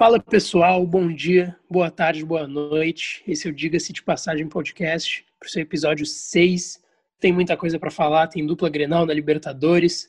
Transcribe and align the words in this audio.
Fala 0.00 0.18
pessoal, 0.18 0.86
bom 0.86 1.12
dia, 1.12 1.54
boa 1.68 1.90
tarde, 1.90 2.24
boa 2.24 2.46
noite. 2.46 3.22
Esse 3.28 3.46
é 3.46 3.50
o 3.50 3.54
Diga-se 3.54 3.92
de 3.92 4.02
Passagem 4.02 4.48
Podcast, 4.48 5.26
para 5.38 5.46
o 5.46 5.50
seu 5.50 5.60
episódio 5.60 6.06
6. 6.06 6.82
Tem 7.20 7.30
muita 7.30 7.54
coisa 7.54 7.78
para 7.78 7.90
falar, 7.90 8.26
tem 8.28 8.46
dupla 8.46 8.70
Grenal 8.70 9.04
na 9.04 9.12
Libertadores, 9.12 10.08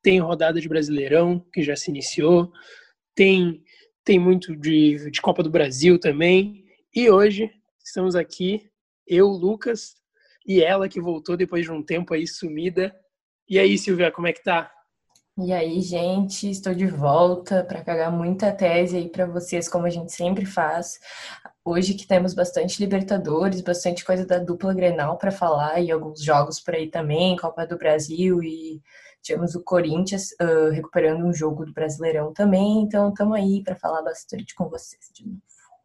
tem 0.00 0.20
rodada 0.20 0.60
de 0.60 0.68
Brasileirão, 0.68 1.44
que 1.52 1.60
já 1.60 1.74
se 1.74 1.90
iniciou, 1.90 2.52
tem, 3.16 3.64
tem 4.04 4.16
muito 4.16 4.54
de, 4.54 5.10
de 5.10 5.20
Copa 5.20 5.42
do 5.42 5.50
Brasil 5.50 5.98
também. 5.98 6.64
E 6.94 7.10
hoje 7.10 7.50
estamos 7.84 8.14
aqui, 8.14 8.70
eu, 9.08 9.26
Lucas, 9.26 9.96
e 10.46 10.62
ela 10.62 10.88
que 10.88 11.00
voltou 11.00 11.36
depois 11.36 11.64
de 11.64 11.72
um 11.72 11.82
tempo 11.82 12.14
aí 12.14 12.28
sumida. 12.28 12.94
E 13.48 13.58
aí, 13.58 13.76
Silvia, 13.76 14.12
como 14.12 14.28
é 14.28 14.32
que 14.32 14.44
tá? 14.44 14.72
E 15.38 15.50
aí, 15.50 15.80
gente, 15.80 16.50
estou 16.50 16.74
de 16.74 16.86
volta 16.86 17.64
para 17.64 17.82
cagar 17.82 18.12
muita 18.12 18.52
tese 18.52 18.98
aí 18.98 19.08
para 19.08 19.24
vocês, 19.24 19.66
como 19.66 19.86
a 19.86 19.90
gente 19.90 20.12
sempre 20.12 20.44
faz. 20.44 21.00
Hoje 21.64 21.94
que 21.94 22.06
temos 22.06 22.34
bastante 22.34 22.78
Libertadores, 22.78 23.62
bastante 23.62 24.04
coisa 24.04 24.26
da 24.26 24.38
dupla 24.38 24.74
Grenal 24.74 25.16
para 25.16 25.30
falar 25.30 25.80
e 25.80 25.90
alguns 25.90 26.22
jogos 26.22 26.60
por 26.60 26.74
aí 26.74 26.86
também, 26.90 27.34
Copa 27.36 27.66
do 27.66 27.78
Brasil 27.78 28.42
e 28.42 28.82
tivemos 29.22 29.54
o 29.54 29.62
Corinthians 29.62 30.32
uh, 30.32 30.70
recuperando 30.70 31.24
um 31.24 31.32
jogo 31.32 31.64
do 31.64 31.72
Brasileirão 31.72 32.34
também. 32.34 32.82
Então, 32.82 33.08
estamos 33.08 33.34
aí 33.34 33.62
para 33.62 33.74
falar 33.74 34.02
bastante 34.02 34.54
com 34.54 34.68
vocês 34.68 35.10
de 35.14 35.26
novo. 35.26 35.40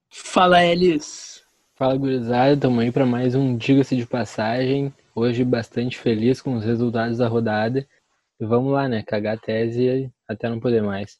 Fala, 0.09 0.61
Elis. 0.65 1.41
Fala, 1.73 1.95
gurizada. 1.95 2.53
Estamos 2.53 2.79
aí 2.79 2.91
para 2.91 3.05
mais 3.05 3.33
um 3.33 3.55
Diga-se 3.55 3.95
de 3.95 4.05
Passagem. 4.05 4.93
Hoje 5.15 5.45
bastante 5.45 5.97
feliz 5.97 6.41
com 6.41 6.55
os 6.55 6.65
resultados 6.65 7.19
da 7.19 7.29
rodada. 7.29 7.87
E 8.39 8.45
vamos 8.45 8.71
lá, 8.71 8.87
né? 8.87 9.03
Cagar 9.03 9.35
a 9.35 9.39
tese 9.39 10.11
até 10.27 10.49
não 10.49 10.59
poder 10.59 10.83
mais. 10.83 11.17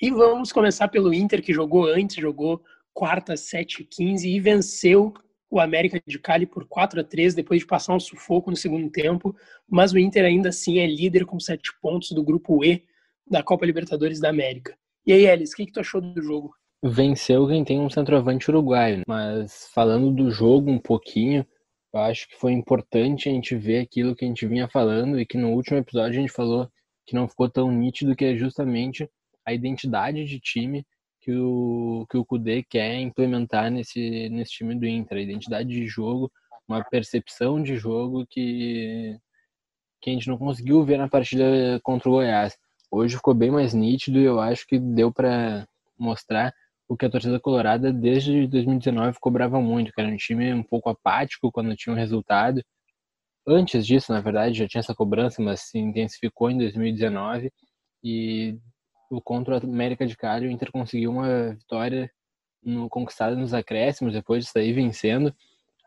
E 0.00 0.10
vamos 0.10 0.52
começar 0.52 0.88
pelo 0.88 1.14
Inter, 1.14 1.42
que 1.42 1.52
jogou 1.52 1.86
antes, 1.86 2.16
jogou 2.16 2.62
quarta, 2.92 3.36
7 3.36 3.84
15 3.84 4.28
e 4.28 4.40
venceu 4.40 5.14
o 5.50 5.60
América 5.60 6.00
de 6.06 6.18
Cali 6.18 6.44
por 6.44 6.66
4 6.66 7.00
a 7.00 7.04
3 7.04 7.34
depois 7.34 7.60
de 7.60 7.66
passar 7.66 7.94
um 7.94 8.00
sufoco 8.00 8.50
no 8.50 8.56
segundo 8.56 8.90
tempo. 8.90 9.34
Mas 9.68 9.92
o 9.92 9.98
Inter 9.98 10.24
ainda 10.24 10.48
assim 10.48 10.78
é 10.78 10.86
líder 10.86 11.24
com 11.24 11.38
7 11.38 11.70
pontos 11.80 12.10
do 12.10 12.22
grupo 12.22 12.64
E 12.64 12.82
da 13.30 13.42
Copa 13.42 13.64
Libertadores 13.64 14.20
da 14.20 14.28
América. 14.28 14.76
E 15.06 15.12
aí, 15.12 15.26
Elis, 15.26 15.52
o 15.52 15.56
que, 15.56 15.66
que 15.66 15.72
tu 15.72 15.80
achou 15.80 16.00
do 16.00 16.20
jogo? 16.22 16.52
Venceu 16.82 17.46
quem 17.46 17.64
tem 17.64 17.80
um 17.80 17.88
centroavante 17.88 18.50
uruguaio, 18.50 19.02
mas 19.06 19.68
falando 19.72 20.10
do 20.10 20.30
jogo 20.30 20.70
um 20.70 20.78
pouquinho, 20.78 21.46
eu 21.96 22.02
acho 22.02 22.28
que 22.28 22.36
foi 22.36 22.52
importante 22.52 23.28
a 23.28 23.32
gente 23.32 23.56
ver 23.56 23.80
aquilo 23.80 24.14
que 24.14 24.24
a 24.24 24.28
gente 24.28 24.46
vinha 24.46 24.68
falando 24.68 25.18
e 25.18 25.24
que 25.24 25.38
no 25.38 25.52
último 25.52 25.78
episódio 25.78 26.18
a 26.18 26.20
gente 26.20 26.32
falou 26.32 26.70
que 27.06 27.14
não 27.14 27.26
ficou 27.26 27.48
tão 27.48 27.70
nítido, 27.70 28.14
que 28.14 28.24
é 28.24 28.36
justamente 28.36 29.08
a 29.46 29.54
identidade 29.54 30.24
de 30.24 30.38
time 30.38 30.84
que 31.22 31.32
o, 31.32 32.06
que 32.10 32.18
o 32.18 32.24
Kudê 32.24 32.62
quer 32.62 33.00
implementar 33.00 33.70
nesse, 33.70 34.28
nesse 34.28 34.52
time 34.52 34.74
do 34.78 34.86
Inter. 34.86 35.18
A 35.18 35.22
identidade 35.22 35.68
de 35.68 35.86
jogo, 35.86 36.30
uma 36.68 36.84
percepção 36.84 37.62
de 37.62 37.76
jogo 37.76 38.26
que, 38.28 39.16
que 40.00 40.10
a 40.10 40.12
gente 40.12 40.28
não 40.28 40.36
conseguiu 40.36 40.84
ver 40.84 40.98
na 40.98 41.08
partida 41.08 41.80
contra 41.82 42.08
o 42.08 42.12
Goiás. 42.12 42.56
Hoje 42.90 43.16
ficou 43.16 43.34
bem 43.34 43.50
mais 43.50 43.72
nítido 43.72 44.18
e 44.18 44.24
eu 44.24 44.38
acho 44.38 44.66
que 44.66 44.78
deu 44.78 45.10
para 45.12 45.66
mostrar 45.98 46.52
o 46.88 46.96
que 46.96 47.06
a 47.06 47.10
torcida 47.10 47.40
colorada 47.40 47.92
desde 47.92 48.46
2019 48.46 49.18
cobrava 49.20 49.60
muito, 49.60 49.92
que 49.92 50.00
era 50.00 50.10
um 50.10 50.16
time 50.16 50.52
um 50.54 50.62
pouco 50.62 50.88
apático 50.88 51.50
quando 51.50 51.76
tinha 51.76 51.92
um 51.92 51.98
resultado. 51.98 52.62
Antes 53.46 53.86
disso, 53.86 54.12
na 54.12 54.20
verdade, 54.20 54.58
já 54.58 54.68
tinha 54.68 54.80
essa 54.80 54.94
cobrança, 54.94 55.42
mas 55.42 55.62
se 55.62 55.78
intensificou 55.78 56.50
em 56.50 56.58
2019 56.58 57.50
e 58.02 58.58
o 59.10 59.20
contra 59.20 59.54
o 59.54 59.58
América 59.58 60.06
de 60.06 60.16
Cali, 60.16 60.46
o 60.46 60.50
Inter 60.50 60.70
conseguiu 60.72 61.10
uma 61.10 61.54
vitória 61.54 62.10
no, 62.62 62.88
conquistada 62.88 63.36
nos 63.36 63.54
acréscimos, 63.54 64.12
depois 64.12 64.44
de 64.44 64.50
sair 64.50 64.72
vencendo, 64.72 65.34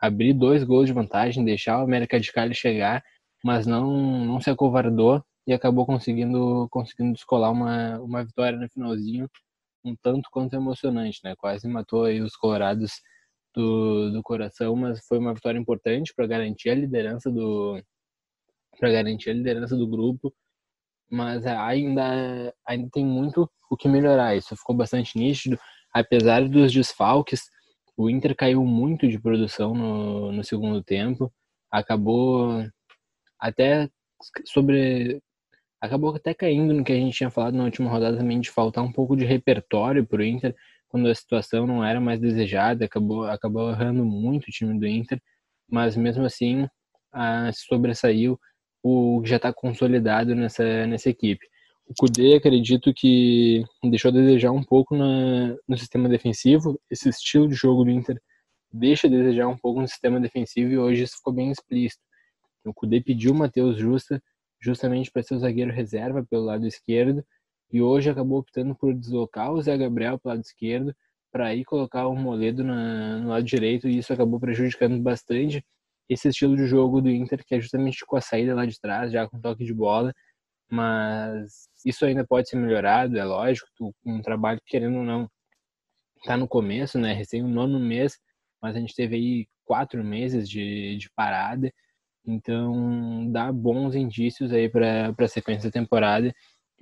abrir 0.01 0.33
dois 0.33 0.63
gols 0.63 0.87
de 0.87 0.93
vantagem, 0.93 1.43
deixar 1.43 1.79
o 1.79 1.83
América 1.83 2.19
de 2.19 2.31
Cali 2.31 2.53
chegar, 2.53 3.03
mas 3.43 3.65
não, 3.65 4.25
não 4.25 4.39
se 4.39 4.49
acovardou 4.49 5.23
e 5.45 5.53
acabou 5.53 5.85
conseguindo, 5.85 6.67
conseguindo 6.69 7.13
descolar 7.13 7.51
uma, 7.51 7.99
uma 7.99 8.23
vitória 8.23 8.57
no 8.57 8.69
finalzinho 8.69 9.29
um 9.83 9.95
tanto 9.95 10.29
quanto 10.31 10.55
emocionante, 10.55 11.19
né? 11.23 11.35
Quase 11.37 11.67
matou 11.67 12.05
aí 12.05 12.21
os 12.21 12.35
colorados 12.35 13.01
do, 13.55 14.11
do 14.11 14.23
coração, 14.23 14.75
mas 14.75 14.99
foi 15.07 15.17
uma 15.17 15.33
vitória 15.33 15.59
importante 15.59 16.13
para 16.15 16.27
garantir 16.27 16.69
a 16.69 16.75
liderança 16.75 17.31
do 17.31 17.81
para 18.79 18.91
garantir 18.91 19.31
a 19.31 19.33
liderança 19.33 19.75
do 19.75 19.87
grupo, 19.87 20.33
mas 21.09 21.45
ainda 21.45 22.53
ainda 22.65 22.89
tem 22.91 23.05
muito 23.05 23.49
o 23.69 23.77
que 23.77 23.89
melhorar. 23.89 24.35
Isso 24.35 24.55
ficou 24.55 24.75
bastante 24.75 25.17
nítido, 25.17 25.59
apesar 25.93 26.47
dos 26.47 26.71
desfalques. 26.71 27.49
O 27.97 28.09
Inter 28.09 28.35
caiu 28.35 28.63
muito 28.65 29.07
de 29.07 29.19
produção 29.19 29.73
no, 29.73 30.31
no 30.31 30.43
segundo 30.43 30.83
tempo, 30.83 31.31
acabou 31.71 32.63
até 33.39 33.89
sobre 34.45 35.21
acabou 35.81 36.15
até 36.15 36.33
caindo 36.33 36.73
no 36.73 36.83
que 36.83 36.91
a 36.91 36.95
gente 36.95 37.15
tinha 37.15 37.29
falado 37.29 37.55
na 37.55 37.63
última 37.63 37.89
rodada 37.89 38.17
também 38.17 38.39
de 38.39 38.49
faltar 38.49 38.83
um 38.83 38.91
pouco 38.91 39.15
de 39.15 39.25
repertório 39.25 40.05
para 40.05 40.21
o 40.21 40.23
Inter 40.25 40.55
quando 40.89 41.07
a 41.07 41.15
situação 41.15 41.67
não 41.67 41.83
era 41.83 41.99
mais 42.01 42.19
desejada, 42.19 42.85
acabou 42.85 43.25
acabou 43.25 43.69
errando 43.69 44.03
muito 44.03 44.47
o 44.47 44.51
time 44.51 44.77
do 44.79 44.87
Inter, 44.87 45.21
mas 45.69 45.95
mesmo 45.95 46.25
assim 46.25 46.67
a, 47.11 47.51
sobressaiu 47.53 48.39
o 48.83 49.21
que 49.21 49.29
já 49.29 49.35
está 49.37 49.53
consolidado 49.53 50.35
nessa 50.35 50.87
nessa 50.87 51.09
equipe. 51.09 51.45
O 51.87 51.93
Kudê 51.97 52.35
acredito 52.35 52.93
que 52.93 53.63
deixou 53.83 54.09
a 54.09 54.13
desejar 54.13 54.51
um 54.51 54.63
pouco 54.63 54.95
na, 54.95 55.55
no 55.67 55.77
sistema 55.77 56.09
defensivo, 56.09 56.79
esse 56.89 57.09
estilo 57.09 57.47
de 57.47 57.55
jogo 57.55 57.83
do 57.83 57.91
Inter 57.91 58.19
deixa 58.71 59.07
a 59.07 59.09
desejar 59.09 59.47
um 59.47 59.57
pouco 59.57 59.81
no 59.81 59.87
sistema 59.87 60.19
defensivo 60.19 60.71
e 60.71 60.77
hoje 60.77 61.03
isso 61.03 61.17
ficou 61.17 61.33
bem 61.33 61.51
explícito. 61.51 62.03
O 62.65 62.73
Kudê 62.73 63.01
pediu 63.01 63.31
o 63.31 63.35
Matheus 63.35 63.77
Justa 63.77 64.21
justamente 64.61 65.11
para 65.11 65.23
ser 65.23 65.35
o 65.35 65.39
zagueiro 65.39 65.71
reserva 65.71 66.25
pelo 66.29 66.45
lado 66.45 66.65
esquerdo, 66.67 67.23
e 67.71 67.81
hoje 67.81 68.09
acabou 68.09 68.39
optando 68.39 68.75
por 68.75 68.93
deslocar 68.93 69.51
o 69.51 69.61
Zé 69.61 69.77
Gabriel 69.77 70.19
para 70.19 70.29
o 70.29 70.33
lado 70.33 70.41
esquerdo, 70.41 70.95
para 71.31 71.53
ir 71.53 71.63
colocar 71.65 72.07
o 72.07 72.15
Moledo 72.15 72.63
na, 72.63 73.19
no 73.19 73.29
lado 73.29 73.43
direito, 73.43 73.87
e 73.87 73.97
isso 73.97 74.11
acabou 74.11 74.39
prejudicando 74.39 74.99
bastante 75.01 75.63
esse 76.09 76.27
estilo 76.29 76.57
de 76.57 76.65
jogo 76.65 77.01
do 77.01 77.09
Inter, 77.09 77.45
que 77.45 77.55
é 77.55 77.61
justamente 77.61 78.03
com 78.05 78.17
a 78.17 78.21
saída 78.21 78.55
lá 78.55 78.65
de 78.65 78.79
trás, 78.79 79.11
já 79.11 79.27
com 79.27 79.39
toque 79.39 79.63
de 79.63 79.73
bola, 79.73 80.11
mas 80.69 81.69
isso 81.85 82.05
ainda 82.05 82.25
pode 82.25 82.49
ser 82.49 82.55
melhorado, 82.57 83.17
é 83.17 83.23
lógico, 83.23 83.67
um 84.05 84.21
trabalho 84.21 84.59
querendo 84.65 84.97
ou 84.97 85.03
não, 85.03 85.29
tá 86.25 86.35
no 86.35 86.47
começo, 86.47 86.99
né, 86.99 87.13
recém 87.13 87.43
o 87.43 87.47
nono 87.47 87.79
mês, 87.79 88.17
mas 88.61 88.75
a 88.75 88.79
gente 88.79 88.95
teve 88.95 89.15
aí 89.15 89.47
quatro 89.63 90.03
meses 90.03 90.49
de, 90.49 90.97
de 90.97 91.09
parada, 91.15 91.71
então, 92.29 93.31
dá 93.31 93.51
bons 93.51 93.95
indícios 93.95 94.51
aí 94.51 94.69
para 94.69 95.13
a 95.17 95.27
sequência 95.27 95.69
da 95.69 95.73
temporada 95.73 96.27
e 96.27 96.33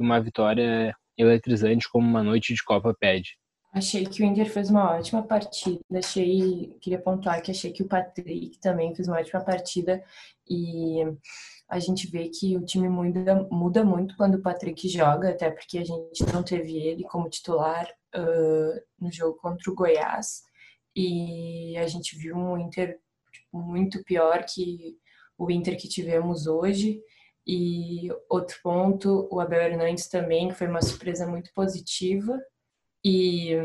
uma 0.04 0.20
vitória 0.20 0.96
eletrizante 1.18 1.90
como 1.90 2.08
uma 2.08 2.24
noite 2.24 2.54
de 2.54 2.64
Copa 2.64 2.96
pede. 3.00 3.38
Achei 3.74 4.06
que 4.06 4.24
o 4.24 4.26
Inter 4.26 4.50
fez 4.50 4.70
uma 4.70 4.96
ótima 4.96 5.22
partida. 5.24 5.80
Achei, 5.94 6.76
queria 6.82 7.00
pontuar 7.00 7.42
que 7.42 7.52
achei 7.52 7.72
que 7.72 7.84
o 7.84 7.88
Patrick 7.88 8.60
também 8.60 8.96
fez 8.96 9.08
uma 9.08 9.20
ótima 9.20 9.42
partida 9.42 10.04
e 10.50 11.04
a 11.70 11.80
gente 11.80 12.10
vê 12.10 12.30
que 12.30 12.56
o 12.56 12.66
time 12.66 12.88
muda, 12.88 13.48
muda 13.52 13.84
muito 13.84 14.16
quando 14.16 14.36
o 14.36 14.42
Patrick 14.42 14.88
joga, 14.88 15.30
até 15.30 15.52
porque 15.52 15.78
a 15.78 15.84
gente 15.84 16.26
não 16.34 16.42
teve 16.42 16.78
ele 16.78 17.04
como 17.04 17.30
titular 17.30 17.88
uh, 18.16 18.82
no 19.00 19.12
jogo 19.12 19.38
contra 19.38 19.70
o 19.70 19.76
Goiás 19.76 20.42
e 20.96 21.78
a 21.78 21.86
gente 21.88 22.18
viu 22.18 22.36
um 22.36 22.58
Inter 22.58 22.98
tipo, 23.32 23.60
muito 23.60 24.04
pior 24.04 24.44
que 24.46 24.98
o 25.38 25.52
Inter 25.52 25.78
que 25.78 25.88
tivemos 25.88 26.48
hoje. 26.48 27.02
E 27.46 28.10
outro 28.30 28.58
ponto, 28.62 29.28
o 29.32 29.40
Abel 29.40 29.62
Hernandes 29.62 30.08
também, 30.08 30.50
que 30.50 30.56
foi 30.56 30.68
uma 30.68 30.82
surpresa 30.82 31.26
muito 31.26 31.52
positiva. 31.54 32.38
E 33.04 33.56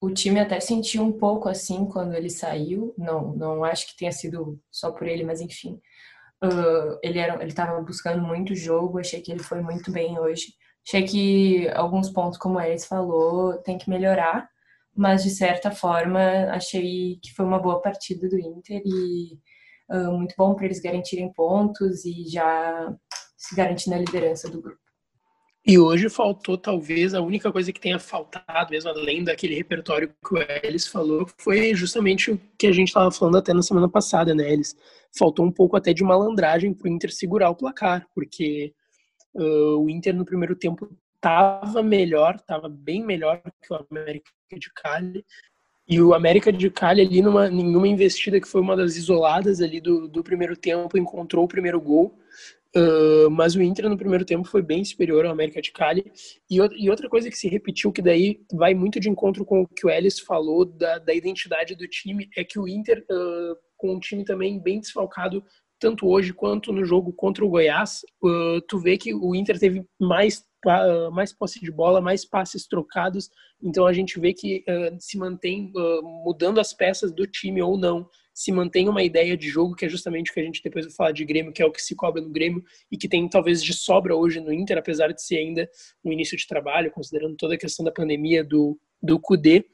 o 0.00 0.10
time 0.10 0.38
até 0.38 0.60
sentiu 0.60 1.02
um 1.02 1.12
pouco 1.12 1.48
assim 1.48 1.86
quando 1.86 2.14
ele 2.14 2.30
saiu. 2.30 2.94
Não, 2.96 3.34
não 3.34 3.64
acho 3.64 3.88
que 3.88 3.96
tenha 3.96 4.12
sido 4.12 4.60
só 4.70 4.92
por 4.92 5.06
ele, 5.08 5.24
mas 5.24 5.40
enfim. 5.40 5.80
Uh, 6.44 6.98
ele 7.02 7.18
era, 7.18 7.34
ele 7.42 7.50
estava 7.50 7.80
buscando 7.82 8.22
muito 8.22 8.54
jogo. 8.54 8.98
Achei 8.98 9.20
que 9.20 9.32
ele 9.32 9.42
foi 9.42 9.60
muito 9.60 9.90
bem 9.90 10.18
hoje. 10.18 10.54
Achei 10.86 11.02
que 11.04 11.68
alguns 11.70 12.10
pontos, 12.10 12.38
como 12.38 12.60
Eris 12.60 12.86
falou, 12.86 13.58
tem 13.62 13.78
que 13.78 13.90
melhorar. 13.90 14.48
Mas 14.94 15.24
de 15.24 15.30
certa 15.30 15.70
forma, 15.70 16.20
achei 16.52 17.18
que 17.22 17.32
foi 17.34 17.44
uma 17.44 17.58
boa 17.58 17.82
partida 17.82 18.28
do 18.28 18.38
Inter 18.38 18.80
e 18.84 19.38
uh, 19.90 20.12
muito 20.12 20.34
bom 20.36 20.54
para 20.54 20.66
eles 20.66 20.80
garantirem 20.80 21.32
pontos 21.32 22.04
e 22.04 22.28
já 22.28 22.94
se 23.36 23.54
garantir 23.54 23.90
na 23.90 23.98
liderança 23.98 24.50
do 24.50 24.60
grupo. 24.60 24.86
E 25.68 25.80
hoje 25.80 26.08
faltou, 26.08 26.56
talvez, 26.56 27.12
a 27.12 27.20
única 27.20 27.50
coisa 27.50 27.72
que 27.72 27.80
tenha 27.80 27.98
faltado, 27.98 28.70
mesmo 28.70 28.88
além 28.88 29.24
daquele 29.24 29.56
repertório 29.56 30.14
que 30.24 30.34
o 30.34 30.38
Ellis 30.62 30.86
falou, 30.86 31.26
foi 31.38 31.74
justamente 31.74 32.30
o 32.30 32.40
que 32.56 32.68
a 32.68 32.72
gente 32.72 32.86
estava 32.86 33.10
falando 33.10 33.38
até 33.38 33.52
na 33.52 33.62
semana 33.62 33.88
passada, 33.88 34.32
né, 34.32 34.48
Ellis? 34.52 34.76
Faltou 35.18 35.44
um 35.44 35.50
pouco 35.50 35.76
até 35.76 35.92
de 35.92 36.04
malandragem 36.04 36.72
para 36.72 36.88
o 36.88 36.92
Inter 36.92 37.12
segurar 37.12 37.50
o 37.50 37.56
placar, 37.56 38.06
porque 38.14 38.72
uh, 39.34 39.80
o 39.80 39.90
Inter 39.90 40.14
no 40.14 40.24
primeiro 40.24 40.54
tempo 40.54 40.88
estava 41.16 41.82
melhor, 41.82 42.36
estava 42.36 42.68
bem 42.68 43.04
melhor 43.04 43.42
que 43.60 43.74
o 43.74 43.86
América 43.90 44.30
de 44.52 44.72
Cali. 44.72 45.24
E 45.88 46.00
o 46.00 46.14
América 46.14 46.52
de 46.52 46.68
Cali 46.68 47.00
ali 47.00 47.22
numa 47.22 47.48
nenhuma 47.48 47.86
investida 47.86 48.40
que 48.40 48.48
foi 48.48 48.60
uma 48.60 48.76
das 48.76 48.96
isoladas 48.96 49.60
ali 49.60 49.80
do, 49.80 50.08
do 50.08 50.22
primeiro 50.22 50.56
tempo 50.56 50.98
encontrou 50.98 51.44
o 51.44 51.48
primeiro 51.48 51.80
gol. 51.80 52.18
Uh, 52.76 53.30
mas 53.30 53.54
o 53.54 53.62
Inter 53.62 53.88
no 53.88 53.96
primeiro 53.96 54.22
tempo 54.22 54.46
foi 54.46 54.60
bem 54.60 54.84
superior 54.84 55.24
ao 55.24 55.32
América 55.32 55.62
de 55.62 55.72
Cali. 55.72 56.04
E, 56.50 56.56
e, 56.56 56.90
outra 56.90 57.08
coisa 57.08 57.30
que 57.30 57.38
se 57.38 57.48
repetiu, 57.48 57.90
que 57.90 58.02
daí 58.02 58.44
vai 58.52 58.74
muito 58.74 59.00
de 59.00 59.08
encontro 59.08 59.46
com 59.46 59.62
o 59.62 59.66
que 59.66 59.86
o 59.86 59.90
Ellis 59.90 60.18
falou 60.18 60.64
da, 60.64 60.98
da 60.98 61.14
identidade 61.14 61.74
do 61.74 61.88
time, 61.88 62.28
é 62.36 62.44
que 62.44 62.58
o 62.58 62.68
Inter, 62.68 63.02
uh, 63.10 63.56
com 63.78 63.94
um 63.94 64.00
time 64.00 64.24
também 64.24 64.60
bem 64.60 64.78
desfalcado, 64.78 65.42
tanto 65.78 66.08
hoje 66.08 66.32
quanto 66.32 66.72
no 66.72 66.84
jogo 66.84 67.12
contra 67.12 67.44
o 67.44 67.48
Goiás, 67.48 68.00
tu 68.68 68.78
vê 68.78 68.96
que 68.96 69.14
o 69.14 69.34
Inter 69.34 69.58
teve 69.58 69.86
mais, 70.00 70.44
mais 71.12 71.32
posse 71.32 71.60
de 71.60 71.70
bola, 71.70 72.00
mais 72.00 72.24
passes 72.24 72.66
trocados, 72.66 73.30
então 73.62 73.86
a 73.86 73.92
gente 73.92 74.18
vê 74.18 74.32
que 74.32 74.64
se 74.98 75.18
mantém 75.18 75.72
mudando 76.24 76.58
as 76.58 76.72
peças 76.72 77.12
do 77.12 77.26
time 77.26 77.60
ou 77.60 77.76
não, 77.76 78.08
se 78.36 78.52
mantém 78.52 78.86
uma 78.86 79.02
ideia 79.02 79.34
de 79.34 79.48
jogo 79.48 79.74
que 79.74 79.86
é 79.86 79.88
justamente 79.88 80.30
o 80.30 80.34
que 80.34 80.40
a 80.40 80.44
gente 80.44 80.62
depois 80.62 80.84
vai 80.84 80.94
falar 80.94 81.12
de 81.12 81.24
Grêmio, 81.24 81.54
que 81.54 81.62
é 81.62 81.64
o 81.64 81.72
que 81.72 81.80
se 81.80 81.94
cobra 81.94 82.20
no 82.20 82.28
Grêmio 82.28 82.62
e 82.92 82.98
que 82.98 83.08
tem 83.08 83.26
talvez 83.30 83.64
de 83.64 83.72
sobra 83.72 84.14
hoje 84.14 84.40
no 84.40 84.52
Inter, 84.52 84.76
apesar 84.76 85.10
de 85.10 85.22
ser 85.22 85.38
ainda 85.38 85.66
um 86.04 86.12
início 86.12 86.36
de 86.36 86.46
trabalho, 86.46 86.90
considerando 86.90 87.34
toda 87.34 87.54
a 87.54 87.58
questão 87.58 87.82
da 87.82 87.90
pandemia 87.90 88.44
do, 88.44 88.78
do 89.02 89.18
Cudê. 89.18 89.64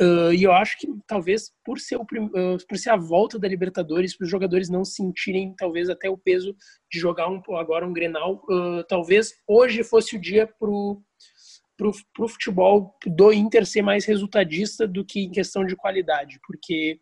Uh, 0.00 0.32
e 0.32 0.44
eu 0.44 0.52
acho 0.52 0.78
que 0.78 0.88
talvez 1.06 1.52
por 1.62 1.78
ser, 1.78 1.96
o, 1.96 2.02
uh, 2.02 2.66
por 2.66 2.78
ser 2.78 2.90
a 2.90 2.96
volta 2.96 3.38
da 3.38 3.46
Libertadores, 3.46 4.16
para 4.16 4.24
os 4.24 4.30
jogadores 4.30 4.70
não 4.70 4.84
sentirem 4.84 5.54
talvez 5.54 5.90
até 5.90 6.08
o 6.08 6.16
peso 6.16 6.56
de 6.90 6.98
jogar 6.98 7.28
um, 7.28 7.42
agora 7.56 7.86
um 7.86 7.92
Grenal, 7.92 8.42
uh, 8.48 8.82
talvez 8.88 9.34
hoje 9.46 9.84
fosse 9.84 10.16
o 10.16 10.20
dia 10.20 10.46
para 10.58 10.70
o 10.70 12.28
futebol 12.28 12.96
do 13.06 13.32
Inter 13.34 13.66
ser 13.66 13.82
mais 13.82 14.06
resultadista 14.06 14.88
do 14.88 15.04
que 15.04 15.20
em 15.20 15.30
questão 15.30 15.64
de 15.64 15.76
qualidade, 15.76 16.40
porque 16.46 16.98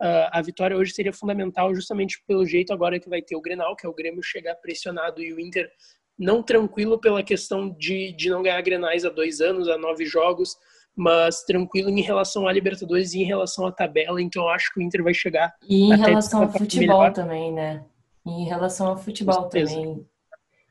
a 0.00 0.42
vitória 0.42 0.76
hoje 0.76 0.92
seria 0.92 1.12
fundamental 1.14 1.74
justamente 1.74 2.22
pelo 2.26 2.44
jeito 2.44 2.74
agora 2.74 3.00
que 3.00 3.08
vai 3.08 3.22
ter 3.22 3.36
o 3.36 3.40
Grenal, 3.40 3.74
que 3.74 3.86
é 3.86 3.88
o 3.88 3.94
Grêmio 3.94 4.22
chegar 4.22 4.54
pressionado 4.56 5.22
e 5.22 5.32
o 5.32 5.40
Inter 5.40 5.70
não 6.18 6.42
tranquilo 6.42 6.98
pela 7.00 7.22
questão 7.22 7.70
de, 7.70 8.12
de 8.12 8.28
não 8.28 8.42
ganhar 8.42 8.60
Grenais 8.60 9.04
há 9.04 9.08
dois 9.08 9.40
anos, 9.40 9.68
há 9.68 9.78
nove 9.78 10.04
jogos, 10.04 10.56
mas 10.96 11.42
tranquilo 11.42 11.90
em 11.90 12.00
relação 12.00 12.46
à 12.46 12.52
Libertadores 12.52 13.14
e 13.14 13.22
em 13.22 13.24
relação 13.24 13.66
à 13.66 13.72
tabela, 13.72 14.20
então 14.22 14.48
acho 14.48 14.72
que 14.72 14.80
o 14.80 14.82
Inter 14.82 15.02
vai 15.02 15.14
chegar. 15.14 15.54
E 15.68 15.92
em 15.92 15.96
relação 15.96 16.42
ao 16.42 16.52
futebol 16.52 16.98
melhor. 16.98 17.12
também, 17.12 17.52
né? 17.52 17.84
E 18.24 18.30
em 18.30 18.44
relação 18.44 18.88
ao 18.88 18.96
futebol 18.96 19.48
também. 19.48 20.06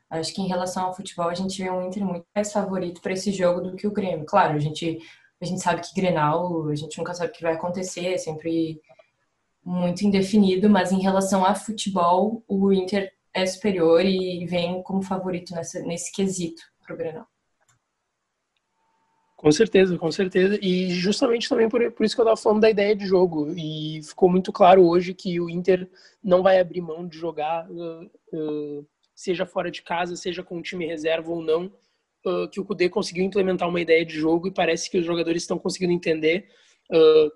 Acho 0.08 0.32
que 0.32 0.42
em 0.42 0.46
relação 0.46 0.86
ao 0.86 0.94
futebol 0.94 1.28
a 1.28 1.34
gente 1.34 1.62
vê 1.62 1.70
um 1.70 1.86
Inter 1.86 2.04
muito 2.04 2.26
mais 2.34 2.52
favorito 2.52 3.00
para 3.00 3.12
esse 3.12 3.32
jogo 3.32 3.60
do 3.60 3.76
que 3.76 3.86
o 3.86 3.92
Grêmio. 3.92 4.24
Claro, 4.24 4.54
a 4.54 4.60
gente, 4.60 4.98
a 5.40 5.44
gente 5.44 5.60
sabe 5.60 5.82
que 5.82 5.94
Grenal, 5.94 6.68
a 6.68 6.74
gente 6.74 6.96
nunca 6.96 7.12
sabe 7.14 7.30
o 7.30 7.32
que 7.32 7.42
vai 7.42 7.54
acontecer, 7.54 8.14
é 8.14 8.18
sempre 8.18 8.80
muito 9.64 10.02
indefinido, 10.02 10.68
mas 10.68 10.92
em 10.92 11.00
relação 11.00 11.44
a 11.44 11.54
futebol, 11.54 12.44
o 12.46 12.72
Inter 12.72 13.12
é 13.32 13.44
superior 13.44 14.04
e 14.04 14.46
vem 14.46 14.82
como 14.82 15.02
favorito 15.02 15.54
nessa, 15.54 15.80
nesse 15.80 16.12
quesito 16.12 16.62
para 16.84 16.94
o 16.94 16.98
Grenal. 16.98 17.26
Com 19.44 19.52
certeza, 19.52 19.98
com 19.98 20.10
certeza. 20.10 20.58
E 20.62 20.88
justamente 20.94 21.50
também 21.50 21.68
por, 21.68 21.92
por 21.92 22.06
isso 22.06 22.14
que 22.14 22.20
eu 22.22 22.24
estava 22.24 22.40
falando 22.40 22.62
da 22.62 22.70
ideia 22.70 22.96
de 22.96 23.04
jogo. 23.04 23.52
E 23.54 24.00
ficou 24.02 24.26
muito 24.26 24.50
claro 24.50 24.82
hoje 24.82 25.12
que 25.12 25.38
o 25.38 25.50
Inter 25.50 25.86
não 26.22 26.42
vai 26.42 26.58
abrir 26.58 26.80
mão 26.80 27.06
de 27.06 27.18
jogar, 27.18 27.70
uh, 27.70 28.10
uh, 28.32 28.86
seja 29.14 29.44
fora 29.44 29.70
de 29.70 29.82
casa, 29.82 30.16
seja 30.16 30.42
com 30.42 30.56
o 30.56 30.62
time 30.62 30.86
reserva 30.86 31.30
ou 31.30 31.42
não, 31.42 31.66
uh, 32.26 32.48
que 32.50 32.58
o 32.58 32.64
Kudê 32.64 32.88
conseguiu 32.88 33.22
implementar 33.22 33.68
uma 33.68 33.82
ideia 33.82 34.02
de 34.02 34.14
jogo 34.14 34.48
e 34.48 34.50
parece 34.50 34.90
que 34.90 34.96
os 34.96 35.04
jogadores 35.04 35.42
estão 35.42 35.58
conseguindo 35.58 35.92
entender. 35.92 36.48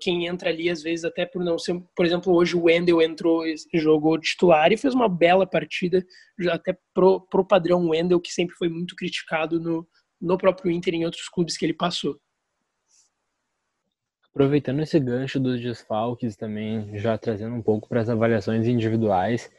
quem 0.01 0.25
entra 0.25 0.49
ali, 0.49 0.67
às 0.67 0.81
vezes, 0.81 1.05
até 1.05 1.27
por 1.27 1.43
não 1.43 1.59
ser. 1.59 1.79
Por 1.95 2.07
exemplo, 2.07 2.33
hoje 2.33 2.55
o 2.55 2.63
Wendel 2.63 3.03
entrou, 3.03 3.43
jogou 3.75 4.19
titular 4.19 4.71
e 4.71 4.77
fez 4.77 4.95
uma 4.95 5.07
bela 5.07 5.45
partida, 5.45 6.03
até 6.51 6.75
pro, 6.91 7.21
pro 7.29 7.45
padrão 7.45 7.87
Wendel, 7.89 8.19
que 8.19 8.33
sempre 8.33 8.55
foi 8.55 8.67
muito 8.67 8.95
criticado 8.95 9.59
no, 9.59 9.87
no 10.21 10.37
próprio 10.37 10.71
Inter 10.71 10.93
e 10.93 10.97
em 10.97 11.05
outros 11.05 11.29
clubes 11.29 11.57
que 11.57 11.65
ele 11.65 11.73
passou. 11.73 12.19
Aproveitando 14.31 14.81
esse 14.81 14.99
gancho 14.99 15.39
dos 15.39 15.59
desfalques 15.61 16.35
também, 16.35 16.97
já 16.97 17.17
trazendo 17.17 17.55
um 17.55 17.61
pouco 17.61 17.89
para 17.89 18.01
as 18.01 18.09
avaliações 18.09 18.67
individuais, 18.67 19.51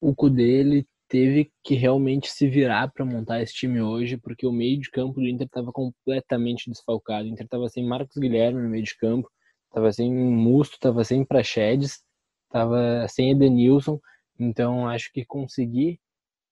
o 0.00 0.14
Cudê 0.14 0.60
ele 0.60 0.86
teve 1.08 1.52
que 1.62 1.74
realmente 1.74 2.30
se 2.30 2.48
virar 2.48 2.90
para 2.90 3.04
montar 3.04 3.42
esse 3.42 3.52
time 3.52 3.82
hoje, 3.82 4.16
porque 4.16 4.46
o 4.46 4.52
meio 4.52 4.80
de 4.80 4.90
campo 4.90 5.20
do 5.20 5.28
Inter 5.28 5.46
estava 5.46 5.70
completamente 5.70 6.70
desfalcado. 6.70 7.26
O 7.26 7.28
Inter 7.28 7.44
estava 7.44 7.68
sem 7.68 7.86
Marcos 7.86 8.16
Guilherme 8.16 8.62
no 8.62 8.68
meio 8.70 8.82
de 8.82 8.96
campo, 8.96 9.30
estava 9.68 9.92
sem 9.92 10.10
Musto, 10.10 10.74
estava 10.74 11.04
sem 11.04 11.22
Praxedes, 11.22 12.02
estava 12.46 13.06
sem 13.08 13.30
Edenilson. 13.30 14.00
Então 14.38 14.88
acho 14.88 15.12
que 15.12 15.24
conseguir 15.24 16.00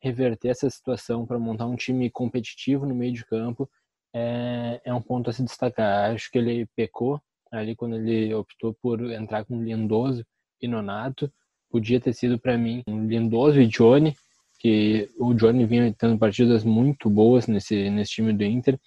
reverter 0.00 0.49
essa 0.49 0.69
situação 0.69 1.26
para 1.26 1.38
montar 1.38 1.67
um 1.67 1.76
time 1.76 2.11
competitivo 2.11 2.87
no 2.87 2.94
meio 2.94 3.12
de 3.12 3.25
campo 3.25 3.69
é, 4.14 4.81
é 4.85 4.94
um 4.94 5.02
ponto 5.02 5.31
a 5.31 5.32
se 5.32 5.43
destacar. 5.43 6.12
Acho 6.12 6.31
que 6.31 6.38
ele 6.38 6.67
pecou 6.75 7.20
ali 7.50 7.76
quando 7.76 7.97
ele 7.97 8.32
optou 8.35 8.75
por 8.75 9.00
entrar 9.12 9.44
com 9.44 9.62
Lindoso 9.62 10.25
e 10.61 10.67
Nonato. 10.67 11.32
Podia 11.70 12.00
ter 12.00 12.12
sido 12.12 12.38
para 12.38 12.58
mim 12.58 12.82
Lindoso 12.87 13.61
e 13.61 13.67
Johnny, 13.67 14.17
que 14.58 15.08
o 15.19 15.35
Johnny 15.35 15.64
vinha 15.67 15.94
tendo 15.97 16.19
partidas 16.19 16.64
muito 16.64 17.08
boas 17.08 17.46
nesse, 17.46 17.91
nesse 17.91 18.12
time 18.12 18.32
do 18.32 18.44
Inter 18.44 18.79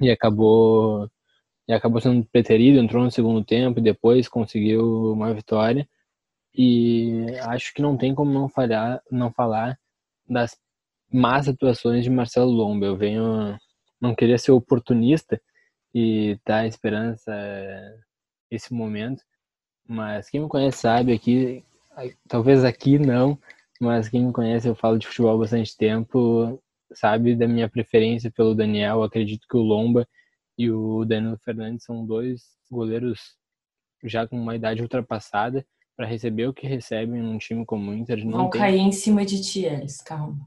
e 0.00 0.10
acabou 0.10 1.10
e 1.66 1.72
acabou 1.72 2.00
sendo 2.00 2.24
preterido, 2.24 2.78
entrou 2.78 3.04
no 3.04 3.10
segundo 3.10 3.44
tempo 3.44 3.78
e 3.78 3.82
depois 3.82 4.26
conseguiu 4.26 5.12
uma 5.12 5.34
vitória. 5.34 5.86
E 6.54 7.26
acho 7.42 7.74
que 7.74 7.82
não 7.82 7.96
tem 7.96 8.14
como 8.14 8.32
não 8.32 8.48
falhar, 8.48 9.02
não 9.10 9.30
falar 9.30 9.78
das 10.28 10.56
más 11.12 11.48
atuações 11.48 12.04
de 12.04 12.10
Marcelo 12.10 12.50
Lomba. 12.50 12.86
Eu 12.86 12.96
venho, 12.96 13.58
não 14.00 14.14
queria 14.14 14.38
ser 14.38 14.52
oportunista 14.52 15.40
e 15.94 16.38
dar 16.44 16.66
esperança 16.66 17.32
esse 18.50 18.72
momento, 18.72 19.22
mas 19.86 20.28
quem 20.28 20.40
me 20.40 20.48
conhece 20.48 20.78
sabe 20.78 21.12
aqui, 21.12 21.64
talvez 22.28 22.64
aqui 22.64 22.98
não, 22.98 23.38
mas 23.80 24.08
quem 24.08 24.26
me 24.26 24.32
conhece, 24.32 24.68
eu 24.68 24.74
falo 24.74 24.98
de 24.98 25.06
futebol 25.06 25.34
há 25.34 25.38
bastante 25.38 25.76
tempo, 25.76 26.62
sabe 26.92 27.34
da 27.34 27.46
minha 27.46 27.68
preferência 27.68 28.30
pelo 28.30 28.54
Daniel. 28.54 29.02
Acredito 29.02 29.46
que 29.48 29.56
o 29.56 29.62
Lomba 29.62 30.06
e 30.56 30.70
o 30.70 31.04
Danilo 31.04 31.38
Fernandes 31.38 31.84
são 31.84 32.04
dois 32.04 32.42
goleiros 32.70 33.36
já 34.04 34.26
com 34.26 34.36
uma 34.40 34.56
idade 34.56 34.82
ultrapassada 34.82 35.66
para 35.98 36.06
receber 36.06 36.46
o 36.46 36.54
que 36.54 36.64
recebem 36.64 37.20
num 37.20 37.38
time 37.38 37.66
como 37.66 37.90
o 37.90 37.94
Inter. 37.94 38.24
Não 38.24 38.30
Vão 38.30 38.50
tem... 38.50 38.60
cair 38.60 38.78
em 38.78 38.92
cima 38.92 39.26
de 39.26 39.42
ti, 39.42 39.64
eles, 39.64 40.00
calma. 40.00 40.38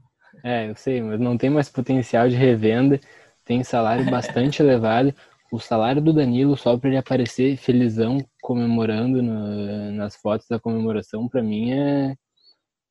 É, 0.42 0.70
eu 0.70 0.74
sei, 0.74 1.02
mas 1.02 1.20
não 1.20 1.36
tem 1.36 1.50
mais 1.50 1.68
potencial 1.68 2.26
de 2.26 2.34
revenda, 2.34 2.98
tem 3.44 3.62
salário 3.62 4.10
bastante 4.10 4.62
elevado. 4.64 5.14
O 5.52 5.60
salário 5.60 6.00
do 6.00 6.10
Danilo, 6.10 6.56
só 6.56 6.78
para 6.78 6.88
ele 6.88 6.96
aparecer 6.96 7.58
felizão 7.58 8.16
comemorando 8.40 9.22
no, 9.22 9.92
nas 9.92 10.16
fotos 10.16 10.48
da 10.48 10.58
comemoração, 10.58 11.28
para 11.28 11.42
mim 11.42 11.72
é 11.72 12.14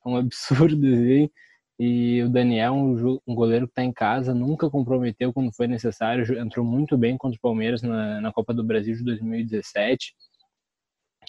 um 0.06 0.16
absurdo. 0.18 0.86
Assim. 0.86 1.32
E 1.80 2.22
o 2.22 2.30
Daniel, 2.30 2.76
um, 2.76 3.20
um 3.26 3.34
goleiro 3.34 3.66
que 3.66 3.72
está 3.72 3.84
em 3.84 3.92
casa, 3.92 4.36
nunca 4.36 4.70
comprometeu 4.70 5.34
quando 5.34 5.52
foi 5.52 5.66
necessário, 5.66 6.40
entrou 6.40 6.64
muito 6.64 6.96
bem 6.96 7.18
contra 7.18 7.36
o 7.36 7.42
Palmeiras 7.42 7.82
na, 7.82 8.22
na 8.22 8.32
Copa 8.32 8.54
do 8.54 8.64
Brasil 8.64 8.96
de 8.96 9.04
2017 9.04 10.14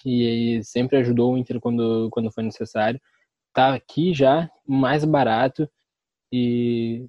e 0.05 0.61
sempre 0.63 0.97
ajudou 0.97 1.33
o 1.33 1.37
Inter 1.37 1.59
quando, 1.59 2.09
quando 2.11 2.31
foi 2.31 2.43
necessário. 2.43 2.99
Tá 3.53 3.73
aqui 3.75 4.13
já 4.13 4.49
mais 4.67 5.05
barato 5.05 5.69
e 6.31 7.07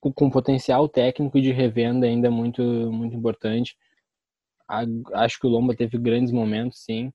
com 0.00 0.30
potencial 0.30 0.88
técnico 0.88 1.40
de 1.40 1.50
revenda 1.52 2.06
ainda 2.06 2.30
muito 2.30 2.62
muito 2.62 3.16
importante. 3.16 3.76
Acho 5.14 5.40
que 5.40 5.46
o 5.46 5.50
Lomba 5.50 5.74
teve 5.74 5.98
grandes 5.98 6.32
momentos, 6.32 6.84
sim, 6.84 7.12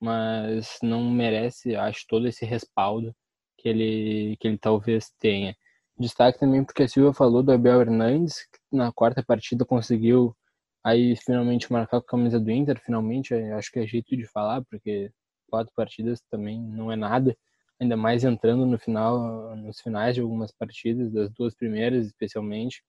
mas 0.00 0.78
não 0.82 1.10
merece, 1.10 1.76
acho, 1.76 2.06
todo 2.08 2.26
esse 2.26 2.44
respaldo 2.44 3.14
que 3.58 3.68
ele 3.68 4.36
que 4.40 4.48
ele 4.48 4.58
talvez 4.58 5.10
tenha. 5.20 5.56
Destaque 5.98 6.38
também 6.40 6.64
porque 6.64 6.82
a 6.84 6.88
Silvia 6.88 7.12
falou 7.14 7.42
do 7.42 7.52
Abel 7.52 7.80
Hernandes, 7.80 8.48
que 8.52 8.76
na 8.76 8.92
quarta 8.92 9.22
partida 9.22 9.64
conseguiu 9.64 10.36
Aí 10.84 11.16
finalmente 11.16 11.72
marcar 11.72 12.00
com 12.00 12.06
a 12.06 12.10
camisa 12.10 12.38
do 12.38 12.50
Inter, 12.50 12.78
finalmente, 12.84 13.34
acho 13.34 13.70
que 13.70 13.78
é 13.78 13.86
jeito 13.86 14.16
de 14.16 14.26
falar, 14.26 14.62
porque 14.64 15.10
quatro 15.48 15.72
partidas 15.74 16.20
também 16.30 16.60
não 16.60 16.92
é 16.92 16.96
nada, 16.96 17.36
ainda 17.80 17.96
mais 17.96 18.24
entrando 18.24 18.66
no 18.66 18.78
final, 18.78 19.56
nos 19.56 19.80
finais 19.80 20.14
de 20.14 20.20
algumas 20.20 20.52
partidas, 20.52 21.10
das 21.10 21.30
duas 21.30 21.54
primeiras 21.54 22.06
especialmente. 22.06 22.82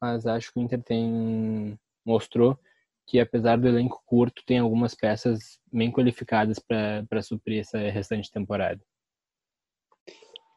Mas 0.00 0.26
acho 0.26 0.52
que 0.52 0.58
o 0.58 0.62
Inter 0.62 0.82
tem 0.82 1.78
mostrou 2.04 2.58
que 3.06 3.20
apesar 3.20 3.58
do 3.58 3.68
elenco 3.68 4.02
curto, 4.06 4.42
tem 4.46 4.58
algumas 4.58 4.94
peças 4.94 5.58
bem 5.72 5.90
qualificadas 5.90 6.58
para 6.58 7.22
suprir 7.22 7.60
essa 7.60 7.78
restante 7.78 8.30
temporada. 8.30 8.80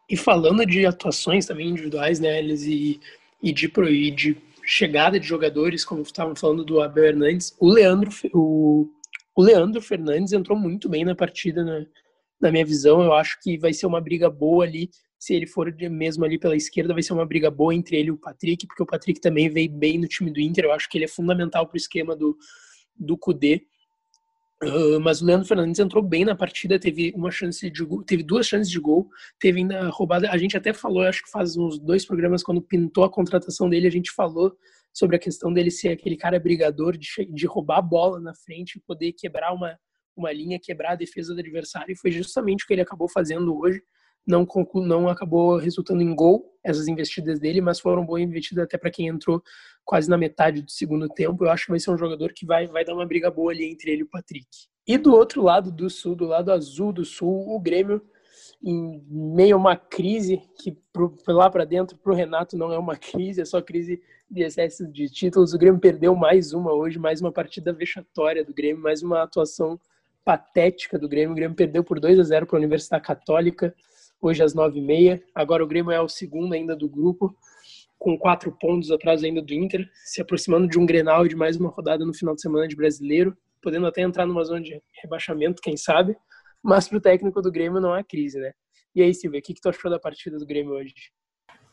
E 0.10 0.16
falando 0.16 0.66
de 0.66 0.86
atuações 0.86 1.46
também 1.46 1.70
individuais, 1.70 2.20
né, 2.20 2.40
eles 2.40 2.64
e 2.64 3.00
e 3.42 3.52
de, 3.54 3.68
e 3.68 4.12
de 4.12 4.42
chegada 4.66 5.20
de 5.20 5.28
jogadores, 5.28 5.86
como 5.86 6.02
estavam 6.02 6.36
falando 6.36 6.64
do 6.64 6.82
Abel 6.82 7.06
Hernandes, 7.06 7.56
o 7.60 7.70
Leandro, 7.70 8.10
o, 8.34 8.90
o 9.36 9.44
Leandro 9.44 9.82
Fernandes 9.82 10.34
entrou 10.34 10.58
muito 10.58 10.90
bem 10.90 11.06
na 11.06 11.16
partida, 11.16 11.64
na, 11.64 11.86
na 12.42 12.52
minha 12.52 12.66
visão. 12.66 13.02
Eu 13.02 13.14
acho 13.14 13.40
que 13.42 13.58
vai 13.58 13.74
ser 13.74 13.86
uma 13.86 14.02
briga 14.02 14.30
boa 14.30 14.66
ali. 14.66 14.90
Se 15.18 15.34
ele 15.34 15.48
for 15.48 15.74
mesmo 15.90 16.26
ali 16.26 16.38
pela 16.38 16.56
esquerda, 16.56 16.94
vai 16.94 17.04
ser 17.04 17.14
uma 17.14 17.26
briga 17.26 17.50
boa 17.50 17.74
entre 17.74 17.98
ele 17.98 18.10
e 18.10 18.12
o 18.12 18.18
Patrick, 18.18 18.68
porque 18.68 18.84
o 18.84 18.86
Patrick 18.86 19.20
também 19.20 19.50
veio 19.50 19.72
bem 19.72 19.98
no 19.98 20.08
time 20.08 20.32
do 20.32 20.40
Inter. 20.40 20.66
Eu 20.66 20.72
acho 20.72 20.90
que 20.90 20.98
ele 20.98 21.06
é 21.06 21.10
fundamental 21.10 21.66
para 21.68 21.76
o 21.76 21.78
esquema 21.78 22.16
do, 22.16 22.38
do 22.96 23.18
Kudê. 23.18 23.64
Mas 25.02 25.22
o 25.22 25.26
Leandro 25.26 25.48
Fernandes 25.48 25.80
entrou 25.80 26.02
bem 26.02 26.24
na 26.24 26.36
partida, 26.36 26.80
teve 26.80 27.12
uma 27.16 27.30
chance 27.30 27.70
de 27.70 27.84
gol, 27.84 28.04
teve 28.04 28.24
duas 28.24 28.48
chances 28.48 28.72
de 28.72 28.80
gol, 28.80 29.10
teve 29.40 29.60
ainda 29.60 29.90
roubada. 29.90 30.32
A 30.32 30.38
gente 30.38 30.56
até 30.56 30.74
falou, 30.74 31.04
acho 31.04 31.24
que 31.24 31.30
faz 31.30 31.58
uns 31.58 31.78
dois 31.78 32.06
programas 32.06 32.42
quando 32.42 32.62
pintou 32.62 33.04
a 33.04 33.12
contratação 33.12 33.70
dele, 33.70 33.88
a 33.88 33.92
gente 33.92 34.12
falou 34.12 34.56
sobre 34.94 35.18
a 35.18 35.20
questão 35.20 35.52
dele 35.52 35.70
ser 35.70 35.90
aquele 35.90 36.16
cara 36.16 36.40
brigador 36.40 36.98
de, 36.98 37.10
de 37.34 37.46
roubar 37.46 37.80
a 37.80 37.82
bola 37.82 38.20
na 38.20 38.34
frente 38.34 38.78
e 38.78 38.82
poder 38.82 39.12
quebrar 39.12 39.54
uma, 39.54 39.78
uma 40.16 40.32
linha, 40.32 40.58
quebrar 40.58 40.94
a 40.94 40.96
defesa 40.96 41.34
do 41.34 41.40
adversário, 41.42 41.92
e 41.92 41.98
foi 41.98 42.12
justamente 42.12 42.64
o 42.64 42.68
que 42.68 42.74
ele 42.74 42.82
acabou 42.82 43.10
fazendo 43.10 43.58
hoje. 43.58 43.82
Não, 44.26 44.48
não 44.76 45.08
acabou 45.08 45.58
resultando 45.58 46.02
em 46.02 46.16
gol 46.16 46.52
essas 46.64 46.88
investidas 46.88 47.40
dele, 47.40 47.62
mas 47.62 47.80
foram 47.80 48.06
boas 48.06 48.24
investidas 48.24 48.64
até 48.64 48.78
para 48.78 48.90
quem 48.90 49.08
entrou 49.08 49.42
quase 49.84 50.10
na 50.10 50.18
metade 50.18 50.62
do 50.62 50.72
segundo 50.72 51.08
tempo. 51.08 51.46
Eu 51.46 51.52
acho 51.52 51.66
que 51.66 51.72
vai 51.72 51.80
ser 51.80 51.92
um 51.92 51.98
jogador 51.98 52.34
que 52.34 52.46
vai, 52.46 52.66
vai 52.68 52.84
dar 52.84 52.96
uma 52.96 53.06
briga 53.06 53.30
boa 53.30 53.52
ali 53.52 53.66
entre 53.66 53.92
ele 53.92 54.02
e 54.02 54.04
o 54.04 54.10
Patrick. 54.10 54.48
E 54.88 54.98
do 54.98 55.14
outro 55.14 55.44
lado 55.44 55.72
do 55.72 55.90
sul, 55.90 56.16
do 56.16 56.26
lado 56.26 56.52
azul 56.52 56.92
do 56.92 57.06
sul, 57.06 57.56
o 57.56 57.60
Grêmio 57.60 58.02
em 58.64 59.04
meio 59.10 59.56
a 59.56 59.60
uma 59.60 59.76
crise 59.76 60.42
que 60.60 60.72
pro, 60.92 61.14
lá 61.28 61.50
para 61.50 61.66
dentro 61.66 61.98
para 61.98 62.12
o 62.12 62.16
Renato 62.16 62.58
não 62.58 62.74
é 62.74 62.78
uma 62.78 62.96
crise, 62.98 63.42
é 63.42 63.46
só 63.46 63.62
crise 63.62 64.02
de 64.30 64.42
excesso 64.42 64.88
de 64.88 65.08
títulos. 65.10 65.54
O 65.54 65.58
Grêmio 65.58 65.80
perdeu 65.80 66.16
mais 66.16 66.52
uma 66.52 66.74
hoje, 66.74 66.98
mais 66.98 67.22
uma 67.22 67.32
partida 67.32 67.72
vexatória 67.72 68.44
do 68.44 68.54
Grêmio, 68.54 68.82
mais 68.82 69.04
uma 69.04 69.22
atuação 69.22 69.80
patética 70.24 70.98
do 70.98 71.08
Grêmio. 71.08 71.34
O 71.34 71.36
Grêmio 71.36 71.56
perdeu 71.56 71.84
por 71.84 72.00
2 72.00 72.20
a 72.20 72.24
0 72.24 72.48
para 72.48 72.58
a 72.58 72.60
Universidade 72.60 73.04
Católica, 73.04 73.76
hoje 74.22 74.44
às 74.44 74.54
9h30. 74.54 75.22
Agora 75.34 75.64
o 75.64 75.68
Grêmio 75.68 75.92
é 75.92 76.02
o 76.02 76.08
segundo 76.08 76.54
ainda 76.54 76.76
do 76.76 76.90
grupo, 76.90 77.36
com 77.98 78.18
quatro 78.18 78.52
pontos 78.52 78.92
atrás 78.92 79.24
ainda 79.24 79.42
do 79.42 79.54
Inter, 79.54 79.90
se 80.04 80.22
aproximando 80.22 80.68
de 80.68 80.78
um 80.78 80.86
Grenal 80.86 81.26
e 81.26 81.30
de 81.30 81.36
mais 81.36 81.58
uma 81.58 81.70
rodada 81.70 82.06
no 82.06 82.14
final 82.14 82.36
de 82.36 82.42
semana 82.42 82.68
de 82.68 82.76
brasileiro, 82.76 83.36
podendo 83.62 83.88
até 83.88 84.02
entrar 84.02 84.26
numa 84.26 84.44
zona 84.44 84.62
de 84.62 84.82
rebaixamento, 85.02 85.62
quem 85.62 85.76
sabe. 85.76 86.16
Mas 86.64 86.88
para 86.88 86.98
o 86.98 87.02
técnico 87.02 87.42
do 87.42 87.52
Grêmio 87.52 87.82
não 87.82 87.94
há 87.94 88.04
crise, 88.04 88.40
né? 88.40 88.52
E 88.96 89.02
aí, 89.02 89.14
Silvia, 89.14 89.40
o 89.40 89.44
que, 89.44 89.54
que 89.54 89.62
tu 89.62 89.70
achou 89.70 89.92
da 89.92 90.00
partida 90.00 90.38
do 90.38 90.46
Grêmio 90.46 90.74
hoje? 90.74 90.94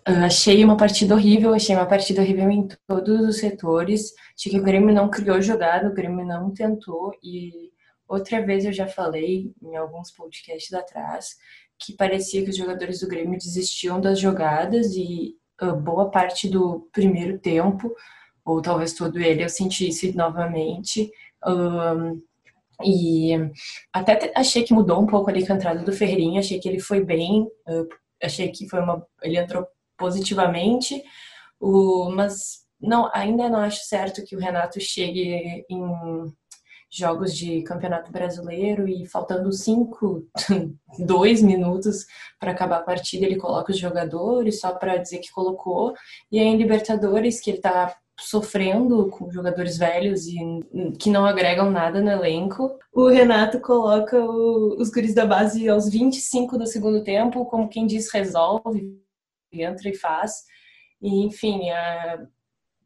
Achei 0.04 0.64
uma 0.64 0.76
partida 0.76 1.14
horrível, 1.14 1.54
achei 1.54 1.76
uma 1.76 1.86
partida 1.86 2.20
horrível 2.20 2.50
em 2.50 2.66
todos 2.88 3.20
os 3.20 3.38
setores. 3.38 4.12
Achei 4.36 4.50
que 4.50 4.58
o 4.58 4.62
Grêmio 4.62 4.92
não 4.92 5.08
criou 5.08 5.40
jogada, 5.40 5.88
o 5.88 5.94
Grêmio 5.94 6.26
não 6.26 6.52
tentou. 6.52 7.12
E 7.22 7.70
outra 8.08 8.44
vez 8.44 8.64
eu 8.64 8.72
já 8.72 8.88
falei 8.88 9.52
em 9.62 9.76
alguns 9.76 10.10
podcasts 10.10 10.72
atrás 10.72 11.36
que 11.84 11.94
parecia 11.94 12.42
que 12.42 12.50
os 12.50 12.56
jogadores 12.56 13.00
do 13.00 13.08
Grêmio 13.08 13.38
desistiam 13.38 14.00
das 14.00 14.18
jogadas 14.18 14.94
e 14.94 15.36
uh, 15.60 15.74
boa 15.74 16.10
parte 16.10 16.48
do 16.48 16.88
primeiro 16.92 17.38
tempo, 17.38 17.94
ou 18.44 18.60
talvez 18.62 18.92
todo 18.92 19.18
ele, 19.18 19.44
eu 19.44 19.48
senti 19.48 19.88
isso 19.88 20.16
novamente. 20.16 21.10
Uh, 21.44 22.22
e 22.84 23.32
até 23.92 24.32
achei 24.34 24.64
que 24.64 24.74
mudou 24.74 25.00
um 25.00 25.06
pouco 25.06 25.30
ali 25.30 25.46
com 25.46 25.52
a 25.52 25.56
entrada 25.56 25.82
do 25.82 25.92
Ferreirinha, 25.92 26.40
achei 26.40 26.58
que 26.58 26.68
ele 26.68 26.80
foi 26.80 27.04
bem, 27.04 27.46
achei 28.20 28.50
que 28.50 28.68
foi 28.68 28.80
uma. 28.80 29.06
Ele 29.22 29.38
entrou 29.38 29.64
positivamente, 29.96 31.00
mas 32.12 32.62
não, 32.80 33.08
ainda 33.14 33.48
não 33.48 33.60
acho 33.60 33.84
certo 33.84 34.24
que 34.24 34.34
o 34.34 34.40
Renato 34.40 34.80
chegue 34.80 35.64
em 35.70 35.80
jogos 36.92 37.34
de 37.34 37.62
campeonato 37.62 38.12
brasileiro 38.12 38.86
e 38.86 39.06
faltando 39.06 39.50
cinco, 39.50 40.26
dois 40.98 41.42
minutos 41.42 42.06
para 42.38 42.52
acabar 42.52 42.78
a 42.78 42.82
partida, 42.82 43.24
ele 43.24 43.36
coloca 43.36 43.72
os 43.72 43.78
jogadores 43.78 44.60
só 44.60 44.72
para 44.72 44.98
dizer 44.98 45.18
que 45.18 45.32
colocou. 45.32 45.94
E 46.30 46.38
aí 46.38 46.46
em 46.46 46.56
Libertadores, 46.56 47.40
que 47.40 47.50
ele 47.50 47.58
está 47.58 47.96
sofrendo 48.20 49.08
com 49.08 49.30
jogadores 49.30 49.78
velhos 49.78 50.26
e 50.26 50.36
que 50.98 51.10
não 51.10 51.24
agregam 51.24 51.70
nada 51.70 52.00
no 52.00 52.10
elenco. 52.10 52.78
O 52.92 53.08
Renato 53.08 53.58
coloca 53.58 54.18
o, 54.22 54.76
os 54.78 54.90
guris 54.90 55.14
da 55.14 55.24
base 55.24 55.68
aos 55.68 55.88
25 55.88 56.58
do 56.58 56.66
segundo 56.66 57.02
tempo, 57.02 57.46
como 57.46 57.68
quem 57.68 57.86
diz, 57.86 58.12
resolve, 58.12 59.00
entra 59.50 59.88
e 59.88 59.94
faz. 59.94 60.44
E, 61.00 61.24
enfim, 61.24 61.70
é 61.70 62.20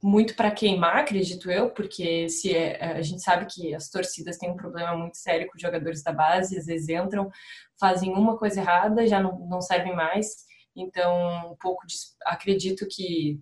muito 0.07 0.37
para 0.37 0.53
queimar, 0.53 0.99
acredito 0.99 1.51
eu, 1.51 1.71
porque 1.71 2.29
se 2.29 2.55
é, 2.55 2.93
a 2.93 3.03
gente 3.03 3.21
sabe 3.21 3.45
que 3.47 3.75
as 3.75 3.91
torcidas 3.91 4.39
têm 4.39 4.53
um 4.53 4.57
problema 4.57 4.97
muito 4.97 5.17
sério 5.17 5.49
com 5.49 5.57
os 5.57 5.61
jogadores 5.61 6.01
da 6.01 6.13
base, 6.13 6.57
às 6.57 6.67
vezes 6.67 6.89
entram, 6.89 7.29
fazem 7.79 8.13
uma 8.13 8.39
coisa 8.39 8.61
errada, 8.61 9.05
já 9.05 9.21
não, 9.21 9.37
não 9.49 9.61
servem 9.61 9.97
mais. 9.97 10.29
Então, 10.77 11.51
um 11.51 11.57
pouco 11.57 11.85
de, 11.89 11.97
acredito 12.25 12.87
que 12.89 13.41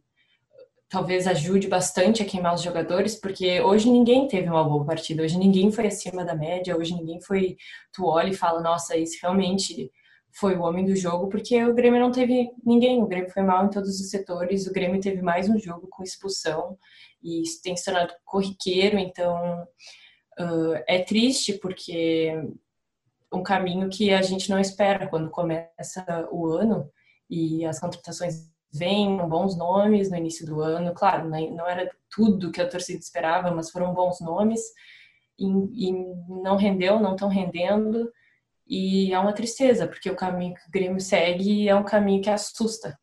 talvez 0.89 1.27
ajude 1.27 1.69
bastante 1.69 2.23
a 2.23 2.27
queimar 2.27 2.55
os 2.55 2.63
jogadores, 2.63 3.15
porque 3.15 3.61
hoje 3.61 3.91
ninguém 3.91 4.27
teve 4.27 4.49
uma 4.49 4.65
boa 4.65 4.87
partida, 4.87 5.23
hoje 5.23 5.37
ninguém 5.37 5.71
foi 5.71 5.89
acima 5.89 6.25
da 6.25 6.35
média, 6.35 6.75
hoje 6.75 6.95
ninguém 6.95 7.21
foi. 7.21 7.59
Tu 7.93 8.07
olha 8.07 8.31
e 8.31 8.35
fala, 8.35 8.63
nossa, 8.63 8.97
esse 8.97 9.21
realmente 9.21 9.93
foi 10.35 10.57
o 10.57 10.63
homem 10.63 10.85
do 10.85 10.97
jogo, 10.97 11.29
porque 11.29 11.63
o 11.65 11.75
Grêmio 11.75 12.01
não 12.01 12.11
teve 12.11 12.51
ninguém, 12.65 13.03
o 13.03 13.07
Grêmio 13.07 13.31
foi 13.31 13.43
mal 13.43 13.65
em 13.65 13.71
todos 13.71 14.01
os 14.01 14.11
setores, 14.11 14.67
o 14.67 14.73
Grêmio 14.73 15.01
teve 15.01 15.23
mais 15.23 15.49
um 15.49 15.59
jogo 15.59 15.87
com 15.89 16.03
expulsão 16.03 16.77
e 17.23 17.43
tem 17.63 17.77
se 17.77 17.85
tornado 17.85 18.13
corriqueiro, 18.25 18.99
então 18.99 19.63
uh, 20.39 20.83
é 20.89 21.03
triste 21.03 21.55
porque 21.55 22.33
um 23.33 23.43
caminho 23.43 23.89
que 23.89 24.13
a 24.13 24.23
gente 24.23 24.51
não 24.51 24.59
espera 24.59 25.09
quando 25.09 25.31
começa 25.31 26.29
o 26.31 26.47
ano 26.47 26.91
e 27.29 27.65
as 27.65 27.79
contratações 27.79 28.53
vêm 28.73 29.17
bons 29.29 29.57
nomes 29.57 30.11
no 30.11 30.17
início 30.17 30.45
do 30.45 30.61
ano. 30.61 30.93
Claro, 30.95 31.29
não 31.29 31.69
era 31.69 31.89
tudo 32.11 32.51
que 32.51 32.61
a 32.61 32.69
torcida 32.69 32.99
esperava, 32.99 33.51
mas 33.51 33.71
foram 33.71 33.95
bons 33.95 34.21
nomes 34.21 34.61
e, 35.39 35.47
e 35.89 35.93
não 36.43 36.57
rendeu, 36.57 36.99
não 37.01 37.15
estão 37.15 37.29
rendendo. 37.29 38.11
E 38.67 39.13
é 39.13 39.19
uma 39.19 39.33
tristeza, 39.33 39.87
porque 39.87 40.11
o 40.11 40.17
caminho 40.17 40.55
que 40.55 40.69
o 40.69 40.71
Grêmio 40.71 41.01
segue 41.01 41.69
é 41.69 41.75
um 41.75 41.85
caminho 41.85 42.23
que 42.23 42.31
assusta. 42.31 42.99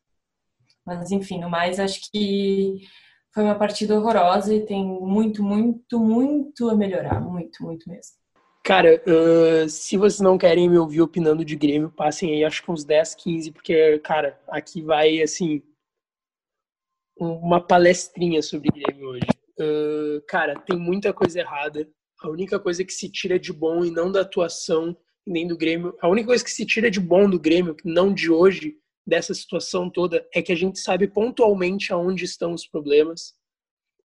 Mas, 0.84 1.12
enfim, 1.12 1.40
no 1.40 1.48
mais, 1.48 1.78
acho 1.78 2.00
que 2.10 2.80
foi 3.32 3.44
uma 3.44 3.54
partida 3.54 3.96
horrorosa 3.96 4.54
e 4.54 4.66
tem 4.66 4.84
muito, 4.84 5.42
muito, 5.42 5.98
muito 6.00 6.68
a 6.68 6.74
melhorar. 6.74 7.20
Muito, 7.20 7.62
muito 7.64 7.88
mesmo. 7.88 8.22
Cara, 8.64 9.02
uh, 9.06 9.68
se 9.68 9.96
vocês 9.96 10.20
não 10.20 10.38
querem 10.38 10.68
me 10.68 10.78
ouvir 10.78 11.00
opinando 11.00 11.44
de 11.44 11.56
Grêmio, 11.56 11.90
passem 11.90 12.32
aí, 12.32 12.44
acho 12.44 12.62
que 12.62 12.70
uns 12.70 12.84
10, 12.84 13.14
15, 13.16 13.50
porque, 13.52 13.98
cara, 14.00 14.40
aqui 14.48 14.82
vai, 14.82 15.20
assim, 15.20 15.62
uma 17.18 17.60
palestrinha 17.60 18.42
sobre 18.42 18.70
Grêmio 18.70 19.08
hoje. 19.08 19.26
Uh, 19.58 20.22
cara, 20.28 20.58
tem 20.60 20.78
muita 20.78 21.12
coisa 21.12 21.40
errada. 21.40 21.88
A 22.22 22.28
única 22.28 22.58
coisa 22.58 22.84
que 22.84 22.92
se 22.92 23.10
tira 23.10 23.38
de 23.38 23.52
bom 23.52 23.84
e 23.84 23.90
não 23.90 24.12
da 24.12 24.20
atuação 24.20 24.96
nem 25.26 25.46
do 25.46 25.56
Grêmio, 25.56 25.96
a 26.00 26.08
única 26.08 26.28
coisa 26.28 26.44
que 26.44 26.50
se 26.50 26.66
tira 26.66 26.90
de 26.90 27.00
bom 27.00 27.28
do 27.28 27.38
Grêmio, 27.38 27.76
não 27.84 28.12
de 28.12 28.30
hoje, 28.30 28.76
dessa 29.06 29.34
situação 29.34 29.90
toda, 29.90 30.26
é 30.34 30.42
que 30.42 30.52
a 30.52 30.56
gente 30.56 30.78
sabe 30.78 31.08
pontualmente 31.08 31.92
aonde 31.92 32.24
estão 32.24 32.52
os 32.52 32.66
problemas. 32.66 33.34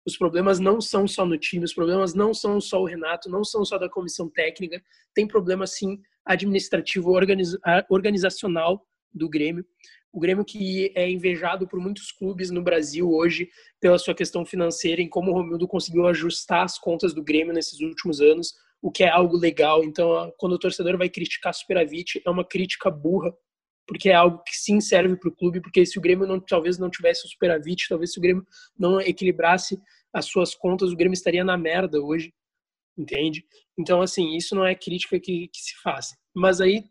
Os 0.05 0.17
problemas 0.17 0.59
não 0.59 0.79
são 0.79 1.07
só 1.07 1.25
no 1.25 1.37
time, 1.37 1.65
os 1.65 1.73
problemas 1.73 2.13
não 2.13 2.33
são 2.33 2.61
só 2.61 2.81
o 2.81 2.85
Renato, 2.85 3.29
não 3.29 3.43
são 3.43 3.65
só 3.65 3.77
da 3.77 3.89
comissão 3.89 4.29
técnica, 4.29 4.81
tem 5.13 5.27
problema 5.27 5.67
sim 5.67 5.99
administrativo, 6.25 7.11
organizacional 7.89 8.85
do 9.13 9.29
Grêmio. 9.29 9.65
O 10.11 10.19
Grêmio 10.19 10.45
que 10.45 10.91
é 10.95 11.09
invejado 11.09 11.67
por 11.67 11.79
muitos 11.79 12.11
clubes 12.11 12.49
no 12.49 12.61
Brasil 12.61 13.11
hoje 13.11 13.49
pela 13.79 13.99
sua 13.99 14.15
questão 14.15 14.45
financeira, 14.45 15.01
em 15.01 15.09
como 15.09 15.31
o 15.31 15.33
Romildo 15.33 15.67
conseguiu 15.67 16.07
ajustar 16.07 16.63
as 16.63 16.79
contas 16.79 17.13
do 17.13 17.23
Grêmio 17.23 17.53
nesses 17.53 17.79
últimos 17.81 18.21
anos, 18.21 18.53
o 18.81 18.91
que 18.91 19.03
é 19.03 19.09
algo 19.09 19.37
legal. 19.37 19.83
Então, 19.83 20.31
quando 20.37 20.53
o 20.53 20.59
torcedor 20.59 20.97
vai 20.97 21.09
criticar 21.09 21.53
superávit, 21.53 22.21
é 22.25 22.29
uma 22.29 22.45
crítica 22.45 22.89
burra, 22.89 23.33
porque 23.87 24.09
é 24.09 24.13
algo 24.13 24.43
que 24.43 24.55
sim 24.55 24.79
serve 24.81 25.15
para 25.15 25.29
o 25.29 25.35
clube, 25.35 25.61
porque 25.61 25.85
se 25.85 25.97
o 25.97 26.01
Grêmio 26.01 26.27
não, 26.27 26.39
talvez 26.39 26.77
não 26.77 26.89
tivesse 26.89 27.25
o 27.25 27.29
superávit, 27.29 27.87
talvez 27.87 28.11
se 28.11 28.19
o 28.19 28.21
Grêmio 28.21 28.45
não 28.77 28.99
equilibrasse 28.99 29.79
as 30.13 30.25
suas 30.25 30.53
contas, 30.53 30.91
o 30.91 30.95
Grêmio 30.95 31.13
estaria 31.13 31.43
na 31.43 31.57
merda 31.57 32.01
hoje, 32.01 32.33
entende? 32.97 33.45
Então, 33.77 34.01
assim, 34.01 34.35
isso 34.35 34.55
não 34.55 34.65
é 34.65 34.75
crítica 34.75 35.19
que, 35.19 35.47
que 35.47 35.59
se 35.59 35.75
faça. 35.81 36.17
Mas 36.35 36.59
aí, 36.59 36.83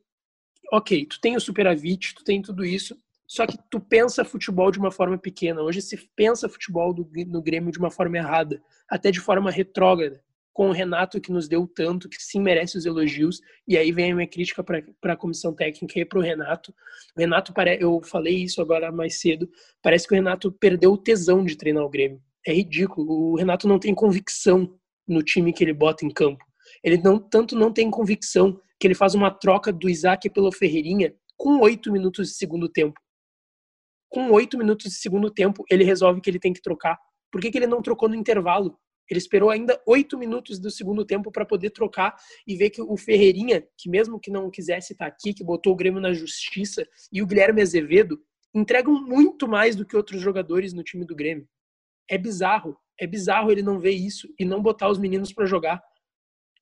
ok, 0.73 1.05
tu 1.07 1.21
tem 1.21 1.37
o 1.37 1.41
superávit, 1.41 2.15
tu 2.15 2.25
tem 2.25 2.41
tudo 2.41 2.65
isso, 2.65 2.97
só 3.27 3.47
que 3.47 3.59
tu 3.71 3.81
pensa 3.81 4.25
futebol 4.25 4.71
de 4.71 4.79
uma 4.79 4.91
forma 4.91 5.19
pequena. 5.19 5.61
Hoje 5.61 5.83
se 5.83 5.97
pensa 6.15 6.49
futebol 6.49 6.95
do, 6.95 7.09
no 7.27 7.43
Grêmio 7.43 7.73
de 7.73 7.79
uma 7.79 7.91
forma 7.91 8.17
errada, 8.17 8.63
até 8.89 9.11
de 9.11 9.21
forma 9.21 9.51
retrógrada, 9.51 10.23
com 10.57 10.71
o 10.71 10.73
Renato, 10.73 11.21
que 11.21 11.31
nos 11.31 11.47
deu 11.47 11.67
tanto, 11.67 12.09
que 12.09 12.17
sim 12.19 12.41
merece 12.41 12.79
os 12.79 12.87
elogios. 12.87 13.43
E 13.69 13.77
aí 13.77 13.93
vem 13.93 14.11
a 14.11 14.15
minha 14.15 14.27
crítica 14.27 14.65
para 14.65 15.13
a 15.13 15.17
comissão 15.17 15.55
técnica 15.55 16.01
e 16.01 16.05
para 16.07 16.19
o 16.19 16.23
Renato. 16.23 16.75
O 17.15 17.21
Renato, 17.21 17.53
eu 17.79 18.01
falei 18.03 18.37
isso 18.37 18.63
agora 18.63 18.91
mais 18.91 19.21
cedo, 19.21 19.51
parece 19.83 20.09
que 20.09 20.15
o 20.15 20.17
Renato 20.17 20.51
perdeu 20.51 20.93
o 20.93 20.97
tesão 20.97 21.45
de 21.45 21.59
treinar 21.59 21.85
o 21.85 21.91
Grêmio. 21.91 22.23
É 22.47 22.55
ridículo. 22.55 23.33
O 23.33 23.37
Renato 23.37 23.69
não 23.69 23.79
tem 23.79 23.95
convicção 23.95 24.75
no 25.07 25.23
time 25.23 25.53
que 25.53 25.63
ele 25.63 25.75
bota 25.75 26.07
em 26.07 26.11
campo. 26.11 26.43
Ele 26.83 26.97
não 26.97 27.19
tanto 27.19 27.55
não 27.55 27.71
tem 27.71 27.91
convicção 27.91 28.59
que 28.81 28.87
ele 28.87 28.95
faz 28.95 29.15
uma 29.15 29.31
troca 29.31 29.71
do 29.71 29.91
Isaac 29.91 30.31
pelo 30.31 30.51
Ferreirinha 30.51 31.15
com 31.37 31.61
oito 31.61 31.93
minutos 31.93 32.29
de 32.29 32.35
segundo 32.35 32.67
tempo. 32.67 32.99
Com 34.09 34.31
oito 34.31 34.57
minutos 34.57 34.91
de 34.91 34.97
segundo 34.97 35.31
tempo, 35.31 35.67
ele 35.71 35.85
resolve 35.85 36.23
que 36.23 36.31
ele 36.31 36.41
tem 36.41 36.55
que 36.55 36.63
trocar. 36.63 36.99
Por 37.31 37.43
que, 37.43 37.51
que 37.51 37.59
ele 37.59 37.67
não 37.67 37.83
trocou 37.83 38.09
no 38.09 38.15
intervalo? 38.15 38.79
Ele 39.09 39.19
esperou 39.19 39.51
ainda 39.51 39.81
oito 39.87 40.19
minutos 40.19 40.59
do 40.59 40.71
segundo 40.71 41.05
tempo 41.05 41.31
para 41.31 41.45
poder 41.45 41.71
trocar 41.71 42.17
e 42.47 42.57
ver 42.57 42.71
que 42.71 42.83
o 42.83 42.97
Ferreirinha, 42.97 43.67
que 43.77 43.89
mesmo 43.89 44.19
que 44.19 44.31
não 44.31 44.51
quisesse 44.51 44.93
estar 44.93 45.07
aqui, 45.07 45.33
que 45.33 45.45
botou 45.45 45.73
o 45.73 45.77
Grêmio 45.77 46.01
na 46.01 46.13
justiça, 46.13 46.87
e 47.13 47.23
o 47.23 47.27
Guilherme 47.27 47.63
Azevedo 47.63 48.21
entregam 48.55 48.95
muito 48.95 49.47
mais 49.47 49.77
do 49.77 49.85
que 49.85 49.97
outros 49.97 50.21
jogadores 50.21 50.73
no 50.73 50.83
time 50.83 51.05
do 51.05 51.15
Grêmio. 51.15 51.49
É 52.09 52.17
bizarro, 52.17 52.77
é 52.99 53.07
bizarro 53.07 53.51
ele 53.51 53.63
não 53.63 53.79
ver 53.79 53.91
isso 53.91 54.33
e 54.39 54.45
não 54.45 54.63
botar 54.63 54.89
os 54.89 54.99
meninos 54.99 55.33
para 55.33 55.47
jogar. 55.47 55.83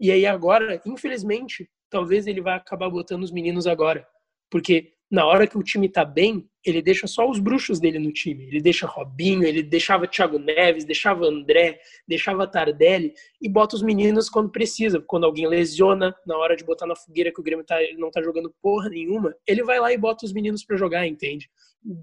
E 0.00 0.10
aí 0.10 0.26
agora, 0.26 0.82
infelizmente, 0.84 1.70
talvez 1.88 2.26
ele 2.26 2.40
vai 2.40 2.56
acabar 2.56 2.90
botando 2.90 3.22
os 3.22 3.30
meninos 3.30 3.66
agora, 3.66 4.06
porque 4.50 4.93
na 5.10 5.24
hora 5.26 5.46
que 5.46 5.56
o 5.56 5.62
time 5.62 5.88
tá 5.88 6.04
bem, 6.04 6.48
ele 6.64 6.80
deixa 6.80 7.06
só 7.06 7.28
os 7.28 7.38
bruxos 7.38 7.78
dele 7.78 7.98
no 7.98 8.10
time. 8.10 8.46
Ele 8.46 8.60
deixa 8.60 8.86
Robinho, 8.86 9.44
ele 9.44 9.62
deixava 9.62 10.08
Thiago 10.08 10.38
Neves, 10.38 10.84
deixava 10.84 11.26
André, 11.26 11.78
deixava 12.08 12.46
Tardelli 12.46 13.12
e 13.40 13.48
bota 13.48 13.76
os 13.76 13.82
meninos 13.82 14.28
quando 14.30 14.50
precisa. 14.50 15.00
Quando 15.06 15.24
alguém 15.24 15.46
lesiona, 15.46 16.14
na 16.26 16.36
hora 16.38 16.56
de 16.56 16.64
botar 16.64 16.86
na 16.86 16.96
fogueira 16.96 17.32
que 17.32 17.40
o 17.40 17.44
Grêmio 17.44 17.64
tá, 17.64 17.76
não 17.98 18.10
tá 18.10 18.22
jogando 18.22 18.54
porra 18.62 18.88
nenhuma, 18.88 19.34
ele 19.46 19.62
vai 19.62 19.78
lá 19.78 19.92
e 19.92 19.98
bota 19.98 20.24
os 20.24 20.32
meninos 20.32 20.64
para 20.64 20.76
jogar, 20.76 21.06
entende? 21.06 21.50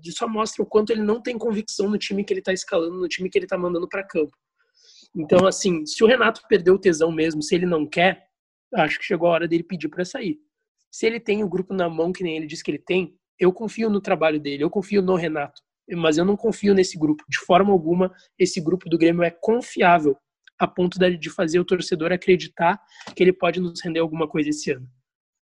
Isso 0.06 0.18
só 0.20 0.28
mostra 0.28 0.62
o 0.62 0.66
quanto 0.66 0.92
ele 0.92 1.02
não 1.02 1.20
tem 1.22 1.38
convicção 1.38 1.90
no 1.90 1.98
time 1.98 2.24
que 2.24 2.32
ele 2.32 2.42
tá 2.42 2.54
escalando, 2.54 2.98
no 2.98 3.08
time 3.08 3.30
que 3.30 3.38
ele 3.38 3.48
tá 3.48 3.58
mandando 3.58 3.90
para 3.90 4.04
campo. 4.04 4.38
Então, 5.16 5.46
assim, 5.46 5.86
se 5.86 6.04
o 6.04 6.08
Renato 6.08 6.42
perdeu 6.48 6.76
o 6.76 6.80
tesão 6.80 7.12
mesmo, 7.12 7.42
se 7.42 7.56
ele 7.56 7.66
não 7.66 7.86
quer, 7.86 8.28
acho 8.76 9.00
que 9.00 9.06
chegou 9.06 9.28
a 9.28 9.32
hora 9.32 9.48
dele 9.48 9.64
pedir 9.64 9.90
para 9.90 10.06
sair. 10.06 10.40
Se 10.92 11.06
ele 11.06 11.20
tem 11.20 11.44
o 11.44 11.50
grupo 11.50 11.74
na 11.74 11.90
mão, 11.90 12.12
que 12.12 12.24
nem 12.24 12.36
ele 12.36 12.46
diz 12.46 12.62
que 12.62 12.70
ele 12.70 12.80
tem, 12.80 13.16
eu 13.40 13.52
confio 13.52 13.90
no 13.90 14.02
trabalho 14.02 14.40
dele, 14.40 14.64
eu 14.64 14.70
confio 14.70 15.02
no 15.02 15.16
Renato, 15.16 15.62
mas 15.96 16.18
eu 16.18 16.26
não 16.26 16.36
confio 16.36 16.74
nesse 16.74 16.98
grupo. 16.98 17.24
De 17.28 17.40
forma 17.40 17.72
alguma, 17.72 18.14
esse 18.38 18.62
grupo 18.62 18.90
do 18.90 18.98
Grêmio 18.98 19.24
é 19.24 19.32
confiável 19.32 20.16
a 20.60 20.68
ponto 20.68 21.00
de 21.00 21.30
fazer 21.32 21.60
o 21.60 21.66
torcedor 21.66 22.12
acreditar 22.12 22.80
que 23.16 23.24
ele 23.24 23.34
pode 23.34 23.60
nos 23.60 23.82
render 23.82 24.00
alguma 24.00 24.28
coisa 24.28 24.50
esse 24.50 24.72
ano. 24.72 24.88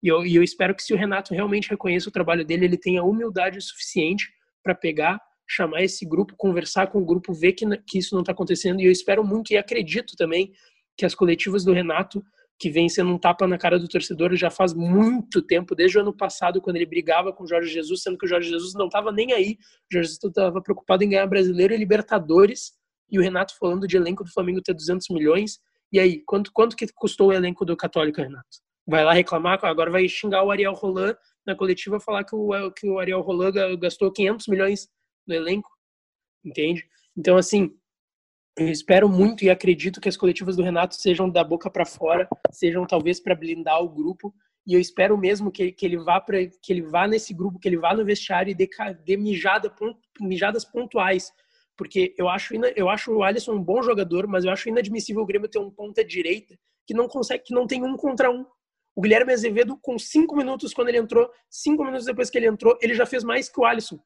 E 0.02 0.08
eu, 0.08 0.26
e 0.26 0.34
eu 0.34 0.42
espero 0.42 0.74
que 0.74 0.82
se 0.82 0.92
o 0.92 0.96
Renato 0.96 1.32
realmente 1.32 1.70
reconheça 1.70 2.08
o 2.08 2.12
trabalho 2.12 2.44
dele, 2.44 2.64
ele 2.64 2.76
tenha 2.76 3.04
humildade 3.04 3.60
suficiente 3.60 4.28
para 4.62 4.74
pegar, 4.74 5.20
chamar 5.48 5.82
esse 5.82 6.04
grupo, 6.04 6.34
conversar 6.36 6.88
com 6.88 6.98
o 7.00 7.04
grupo, 7.04 7.32
ver 7.32 7.52
que, 7.52 7.64
que 7.86 7.98
isso 7.98 8.14
não 8.14 8.22
está 8.22 8.32
acontecendo. 8.32 8.80
E 8.80 8.86
eu 8.86 8.90
espero 8.90 9.22
muito 9.22 9.52
e 9.52 9.56
acredito 9.56 10.16
também 10.16 10.52
que 10.96 11.06
as 11.06 11.14
coletivas 11.14 11.64
do 11.64 11.72
Renato 11.72 12.22
que 12.58 12.70
vem 12.70 12.88
sendo 12.88 13.11
um 13.11 13.18
tapa 13.18 13.46
na 13.46 13.58
cara 13.58 13.78
do 13.78 13.88
torcedor 13.88 14.34
já 14.37 14.50
faz 14.50 14.73
muito 14.73 15.42
tempo, 15.42 15.75
desde 15.75 15.99
o 15.99 16.00
ano 16.00 16.16
passado, 16.16 16.61
quando 16.61 16.76
ele 16.76 16.87
brigava 16.87 17.33
com 17.33 17.44
o 17.44 17.46
Jorge 17.46 17.70
Jesus, 17.70 18.02
sendo 18.02 18.16
que 18.16 18.26
o 18.26 18.28
Jorge 18.28 18.48
Jesus 18.48 18.74
não 18.74 18.87
estava 18.87 19.11
nem 19.11 19.33
aí. 19.33 19.59
O 19.90 19.94
Jorge 19.94 20.09
Jesus 20.09 20.18
estava 20.24 20.62
preocupado 20.62 21.02
em 21.02 21.11
ganhar 21.11 21.26
brasileiro 21.26 21.74
e 21.74 21.76
Libertadores, 21.76 22.72
e 23.11 23.18
o 23.18 23.22
Renato 23.22 23.57
falando 23.59 23.87
de 23.87 23.96
elenco 23.96 24.24
do 24.24 24.33
Flamengo 24.33 24.62
ter 24.62 24.74
200 24.74 25.09
milhões. 25.11 25.59
E 25.92 25.98
aí, 25.98 26.22
quanto, 26.24 26.52
quanto 26.52 26.76
que 26.76 26.87
custou 26.94 27.28
o 27.28 27.33
elenco 27.33 27.64
do 27.64 27.76
Católico, 27.76 28.20
Renato? 28.20 28.62
Vai 28.87 29.05
lá 29.05 29.12
reclamar, 29.12 29.59
agora 29.64 29.90
vai 29.90 30.09
xingar 30.09 30.44
o 30.44 30.50
Ariel 30.50 30.72
Roland 30.72 31.16
na 31.46 31.55
coletiva, 31.55 32.00
falar 32.00 32.24
que 32.24 32.35
o, 32.35 32.70
que 32.70 32.88
o 32.88 32.98
Ariel 32.98 33.20
Roland 33.20 33.52
gastou 33.78 34.12
500 34.12 34.46
milhões 34.48 34.88
no 35.26 35.35
elenco, 35.35 35.68
entende? 36.44 36.85
Então, 37.16 37.37
assim, 37.37 37.74
eu 38.56 38.68
espero 38.68 39.08
muito 39.08 39.44
e 39.44 39.50
acredito 39.50 40.00
que 40.00 40.08
as 40.08 40.16
coletivas 40.16 40.56
do 40.56 40.62
Renato 40.62 40.94
sejam 40.94 41.28
da 41.28 41.42
boca 41.42 41.68
para 41.68 41.84
fora, 41.84 42.28
sejam 42.52 42.86
talvez 42.86 43.18
para 43.18 43.34
blindar 43.34 43.82
o 43.82 43.88
grupo. 43.88 44.32
E 44.66 44.74
eu 44.74 44.80
espero 44.80 45.18
mesmo 45.18 45.50
que, 45.50 45.72
que 45.72 45.84
ele 45.84 45.98
vá 45.98 46.20
para 46.20 46.46
que 46.46 46.72
ele 46.72 46.82
vá 46.82 47.06
nesse 47.06 47.34
grupo, 47.34 47.58
que 47.58 47.68
ele 47.68 47.76
vá 47.76 47.94
no 47.94 48.04
vestiário 48.04 48.50
e 48.50 48.54
dê, 48.54 48.68
dê 49.04 49.16
mijada, 49.16 49.74
mijadas 50.20 50.64
pontuais, 50.64 51.32
porque 51.76 52.14
eu 52.16 52.28
acho 52.28 52.54
eu 52.76 52.88
acho 52.88 53.12
o 53.12 53.22
Alisson 53.22 53.54
um 53.54 53.62
bom 53.62 53.82
jogador, 53.82 54.26
mas 54.26 54.44
eu 54.44 54.50
acho 54.50 54.68
inadmissível 54.68 55.22
o 55.22 55.26
Grêmio 55.26 55.48
ter 55.48 55.58
um 55.58 55.70
ponta 55.70 56.04
direita 56.04 56.56
que 56.86 56.94
não 56.94 57.08
consegue, 57.08 57.42
que 57.44 57.54
não 57.54 57.66
tem 57.66 57.82
um 57.82 57.96
contra 57.96 58.30
um. 58.30 58.46
O 58.94 59.00
Guilherme 59.00 59.32
Azevedo, 59.32 59.76
com 59.82 59.98
cinco 59.98 60.36
minutos 60.36 60.72
quando 60.72 60.88
ele 60.88 60.98
entrou, 60.98 61.28
cinco 61.50 61.84
minutos 61.84 62.06
depois 62.06 62.30
que 62.30 62.38
ele 62.38 62.46
entrou, 62.46 62.78
ele 62.80 62.94
já 62.94 63.04
fez 63.04 63.24
mais 63.24 63.48
que 63.48 63.60
o 63.60 63.64
Alisson. 63.64 63.98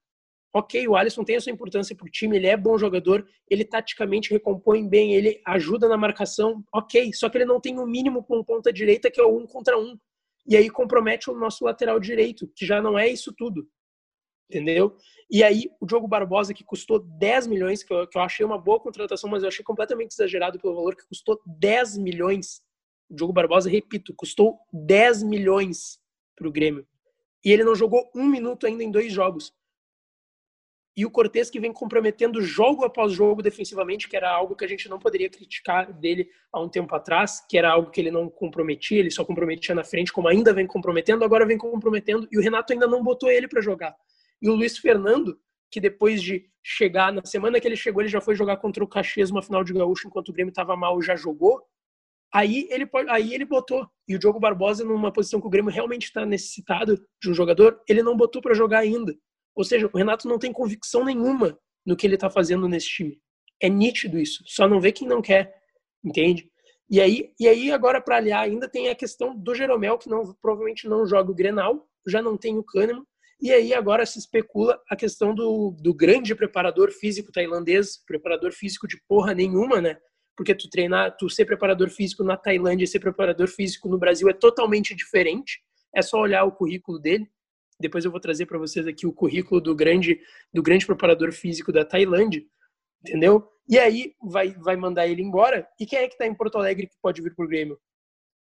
Ok, 0.59 0.88
o 0.88 0.97
Alisson 0.97 1.23
tem 1.23 1.37
a 1.37 1.40
sua 1.40 1.53
importância 1.53 1.94
para 1.94 2.05
o 2.05 2.11
time, 2.11 2.37
ele 2.37 2.49
é 2.49 2.57
bom 2.57 2.77
jogador, 2.77 3.25
ele 3.49 3.64
taticamente 3.64 4.29
recompõe 4.33 4.88
bem, 4.88 5.14
ele 5.14 5.40
ajuda 5.47 5.88
na 5.88 5.97
marcação, 5.97 6.64
ok, 6.75 7.12
só 7.12 7.29
que 7.29 7.38
ele 7.38 7.44
não 7.44 7.61
tem 7.61 7.79
o 7.79 7.85
um 7.85 7.87
mínimo 7.87 8.25
com 8.25 8.42
ponta 8.42 8.73
direita, 8.73 9.09
que 9.09 9.21
é 9.21 9.25
o 9.25 9.38
um 9.38 9.47
contra 9.47 9.79
um. 9.79 9.97
E 10.44 10.57
aí 10.57 10.68
compromete 10.68 11.31
o 11.31 11.38
nosso 11.38 11.64
lateral 11.64 12.01
direito, 12.01 12.51
que 12.57 12.66
já 12.66 12.83
não 12.83 12.99
é 12.99 13.07
isso 13.07 13.33
tudo. 13.38 13.68
Entendeu? 14.51 14.97
E 15.31 15.44
aí, 15.44 15.71
o 15.81 15.87
Diogo 15.87 16.09
Barbosa, 16.09 16.53
que 16.53 16.64
custou 16.64 16.99
10 16.99 17.47
milhões, 17.47 17.85
que 17.85 17.92
eu, 17.92 18.09
que 18.09 18.18
eu 18.18 18.23
achei 18.23 18.44
uma 18.44 18.59
boa 18.59 18.81
contratação, 18.81 19.31
mas 19.31 19.44
eu 19.44 19.49
achei 19.49 19.64
completamente 19.64 20.11
exagerado 20.11 20.59
pelo 20.59 20.75
valor, 20.75 20.97
que 20.97 21.07
custou 21.07 21.40
10 21.47 21.99
milhões. 21.99 22.62
O 23.09 23.14
Diogo 23.14 23.33
Barbosa, 23.33 23.71
repito, 23.71 24.12
custou 24.16 24.59
10 24.73 25.23
milhões 25.23 26.01
para 26.35 26.49
o 26.49 26.53
Grêmio. 26.53 26.85
E 27.44 27.53
ele 27.53 27.62
não 27.62 27.77
jogou 27.77 28.11
um 28.12 28.27
minuto 28.27 28.66
ainda 28.66 28.83
em 28.83 28.90
dois 28.90 29.12
jogos 29.12 29.53
e 30.98 31.06
o 31.06 31.11
Cortez 31.12 31.48
que 31.48 31.61
vem 31.61 31.72
comprometendo 31.72 32.42
jogo 32.42 32.84
após 32.84 33.12
jogo 33.12 33.40
defensivamente, 33.40 34.08
que 34.08 34.16
era 34.16 34.28
algo 34.28 34.56
que 34.56 34.64
a 34.64 34.68
gente 34.68 34.88
não 34.88 34.98
poderia 34.98 35.30
criticar 35.30 35.92
dele 35.92 36.28
há 36.52 36.61
um 36.61 36.68
tempo 36.68 36.92
atrás, 36.92 37.40
que 37.48 37.56
era 37.56 37.70
algo 37.70 37.88
que 37.92 38.00
ele 38.00 38.11
não 38.11 38.28
comprometia, 38.28 38.98
ele 38.98 39.11
só 39.12 39.24
comprometia 39.24 39.76
na 39.76 39.84
frente, 39.84 40.12
como 40.12 40.26
ainda 40.26 40.52
vem 40.52 40.66
comprometendo, 40.66 41.24
agora 41.24 41.46
vem 41.46 41.56
comprometendo, 41.56 42.26
e 42.32 42.37
o 42.37 42.42
Renato 42.42 42.72
ainda 42.72 42.88
não 42.88 43.00
botou 43.00 43.30
ele 43.30 43.46
para 43.46 43.61
jogar. 43.61 43.94
E 44.42 44.50
o 44.50 44.54
Luiz 44.56 44.76
Fernando, 44.76 45.38
que 45.70 45.80
depois 45.80 46.20
de 46.20 46.50
chegar, 46.64 47.12
na 47.12 47.24
semana 47.24 47.61
que 47.61 47.68
ele 47.68 47.76
chegou, 47.76 48.02
ele 48.02 48.08
já 48.08 48.20
foi 48.20 48.34
jogar 48.34 48.56
contra 48.56 48.82
o 48.82 48.88
Caxias 48.88 49.30
uma 49.30 49.40
final 49.40 49.62
de 49.62 49.72
gaúcho, 49.72 50.08
enquanto 50.08 50.30
o 50.30 50.32
Grêmio 50.32 50.50
estava 50.50 50.76
mal, 50.76 51.00
já 51.00 51.14
jogou, 51.14 51.62
aí 52.34 52.66
ele, 52.72 52.90
aí 53.08 53.32
ele 53.32 53.44
botou. 53.44 53.88
E 54.08 54.16
o 54.16 54.18
Diogo 54.18 54.40
Barbosa, 54.40 54.82
numa 54.84 55.12
posição 55.12 55.40
que 55.40 55.46
o 55.46 55.50
Grêmio 55.50 55.70
realmente 55.70 56.06
está 56.06 56.26
necessitado 56.26 57.00
de 57.22 57.30
um 57.30 57.34
jogador, 57.34 57.80
ele 57.88 58.02
não 58.02 58.16
botou 58.16 58.42
para 58.42 58.52
jogar 58.52 58.80
ainda. 58.80 59.16
Ou 59.59 59.64
seja, 59.64 59.90
o 59.92 59.97
Renato 59.99 60.29
não 60.29 60.38
tem 60.38 60.53
convicção 60.53 61.05
nenhuma 61.05 61.59
no 61.85 61.97
que 61.97 62.07
ele 62.07 62.14
está 62.14 62.31
fazendo 62.31 62.68
nesse 62.68 62.87
time. 62.87 63.21
É 63.61 63.68
nítido 63.68 64.16
isso. 64.16 64.44
Só 64.47 64.68
não 64.68 64.81
vê 64.81 64.92
quem 64.92 65.09
não 65.09 65.21
quer, 65.21 65.53
entende? 66.05 66.49
E 66.88 67.01
aí, 67.01 67.33
e 67.40 67.49
aí 67.49 67.73
agora 67.73 68.01
para 68.01 68.18
aliar 68.18 68.44
ainda 68.44 68.68
tem 68.68 68.88
a 68.88 68.94
questão 68.94 69.37
do 69.37 69.57
Jeromel 69.57 69.99
que 69.99 70.09
não 70.09 70.33
provavelmente 70.40 70.88
não 70.88 71.05
joga 71.05 71.33
o 71.33 71.35
Grenal, 71.35 71.88
já 72.07 72.23
não 72.23 72.37
tem 72.37 72.57
o 72.57 72.62
Kahneman. 72.62 73.03
E 73.42 73.51
aí 73.51 73.75
agora 73.75 74.07
se 74.07 74.21
especula 74.21 74.81
a 74.88 74.94
questão 74.94 75.35
do, 75.35 75.73
do 75.83 75.92
grande 75.92 76.37
preparador 76.37 76.92
físico 76.92 77.33
tailandês, 77.33 78.01
preparador 78.07 78.53
físico 78.53 78.87
de 78.87 78.97
porra 79.09 79.35
nenhuma, 79.35 79.81
né? 79.81 79.99
Porque 80.37 80.55
tu 80.55 80.71
treinar, 80.71 81.16
tu 81.16 81.29
ser 81.29 81.47
preparador 81.47 81.90
físico 81.90 82.23
na 82.23 82.37
Tailândia 82.37 82.85
e 82.85 82.87
ser 82.87 83.01
preparador 83.01 83.49
físico 83.49 83.88
no 83.88 83.99
Brasil 83.99 84.29
é 84.29 84.33
totalmente 84.33 84.94
diferente. 84.94 85.61
É 85.92 86.01
só 86.01 86.21
olhar 86.21 86.44
o 86.44 86.53
currículo 86.53 87.01
dele. 87.01 87.29
Depois 87.81 88.05
eu 88.05 88.11
vou 88.11 88.21
trazer 88.21 88.47
para 88.47 88.59
vocês 88.59 88.87
aqui 88.87 89.07
o 89.07 89.12
currículo 89.12 89.61
do 89.61 89.75
grande, 89.75 90.21
do 90.53 90.62
grande 90.62 90.85
preparador 90.85 91.33
físico 91.33 91.73
da 91.73 91.85
Tailândia, 91.85 92.43
entendeu? 93.01 93.49
E 93.69 93.79
aí 93.79 94.14
vai, 94.21 94.53
vai 94.55 94.77
mandar 94.77 95.07
ele 95.07 95.23
embora. 95.23 95.69
E 95.79 95.87
quem 95.87 96.01
é 96.01 96.09
que 96.09 96.14
está 96.14 96.27
em 96.27 96.35
Porto 96.35 96.59
Alegre 96.59 96.88
que 96.88 96.97
pode 97.01 97.23
vir 97.23 97.35
para 97.37 97.45
o 97.45 97.49
Grêmio? 97.49 97.79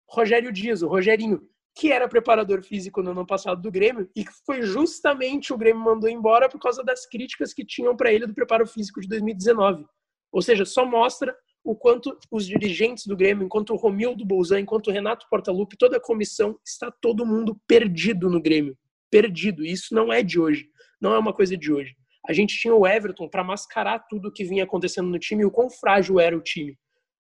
Rogério 0.09 0.53
Dias, 0.53 0.83
o 0.83 0.87
Rogerinho, 0.87 1.43
que 1.75 1.91
era 1.91 2.07
preparador 2.07 2.63
físico 2.63 3.03
no 3.03 3.11
ano 3.11 3.27
passado 3.27 3.61
do 3.61 3.73
Grêmio 3.73 4.09
e 4.15 4.25
que 4.25 4.33
foi 4.47 4.63
justamente 4.63 5.53
o 5.53 5.59
Grêmio 5.59 5.83
mandou 5.83 6.09
embora 6.09 6.49
por 6.49 6.61
causa 6.61 6.85
das 6.85 7.05
críticas 7.05 7.53
que 7.53 7.65
tinham 7.65 7.97
para 7.97 8.13
ele 8.13 8.27
do 8.27 8.35
preparo 8.35 8.67
físico 8.67 9.01
de 9.01 9.09
2019. 9.09 9.85
Ou 10.31 10.43
seja, 10.43 10.65
só 10.65 10.85
mostra 10.85 11.35
o 11.65 11.75
quanto 11.75 12.17
os 12.31 12.47
dirigentes 12.47 13.07
do 13.07 13.17
Grêmio, 13.17 13.45
enquanto 13.45 13.71
o 13.71 13.77
Romildo 13.77 14.25
Bolzan, 14.25 14.61
enquanto 14.61 14.89
o 14.89 14.93
Renato 14.93 15.27
Portaluppi, 15.29 15.77
toda 15.77 15.97
a 15.97 16.01
comissão, 16.01 16.57
está 16.65 16.91
todo 16.91 17.27
mundo 17.27 17.59
perdido 17.67 18.31
no 18.31 18.41
Grêmio 18.41 18.77
perdido. 19.15 19.65
Isso 19.65 19.95
não 19.95 20.13
é 20.13 20.25
de 20.25 20.41
hoje. 20.41 20.69
Não 21.01 21.15
é 21.15 21.19
uma 21.21 21.33
coisa 21.33 21.57
de 21.57 21.73
hoje. 21.73 21.95
A 22.27 22.33
gente 22.33 22.59
tinha 22.59 22.75
o 22.75 22.85
Everton 22.85 23.29
para 23.29 23.45
mascarar 23.45 24.01
tudo 24.09 24.27
o 24.29 24.33
que 24.33 24.43
vinha 24.43 24.65
acontecendo 24.65 25.09
no 25.09 25.21
time 25.21 25.43
e 25.43 25.47
o 25.47 25.53
quão 25.53 25.71
frágil 25.71 26.19
era 26.19 26.37
o 26.37 26.41
time. 26.41 26.77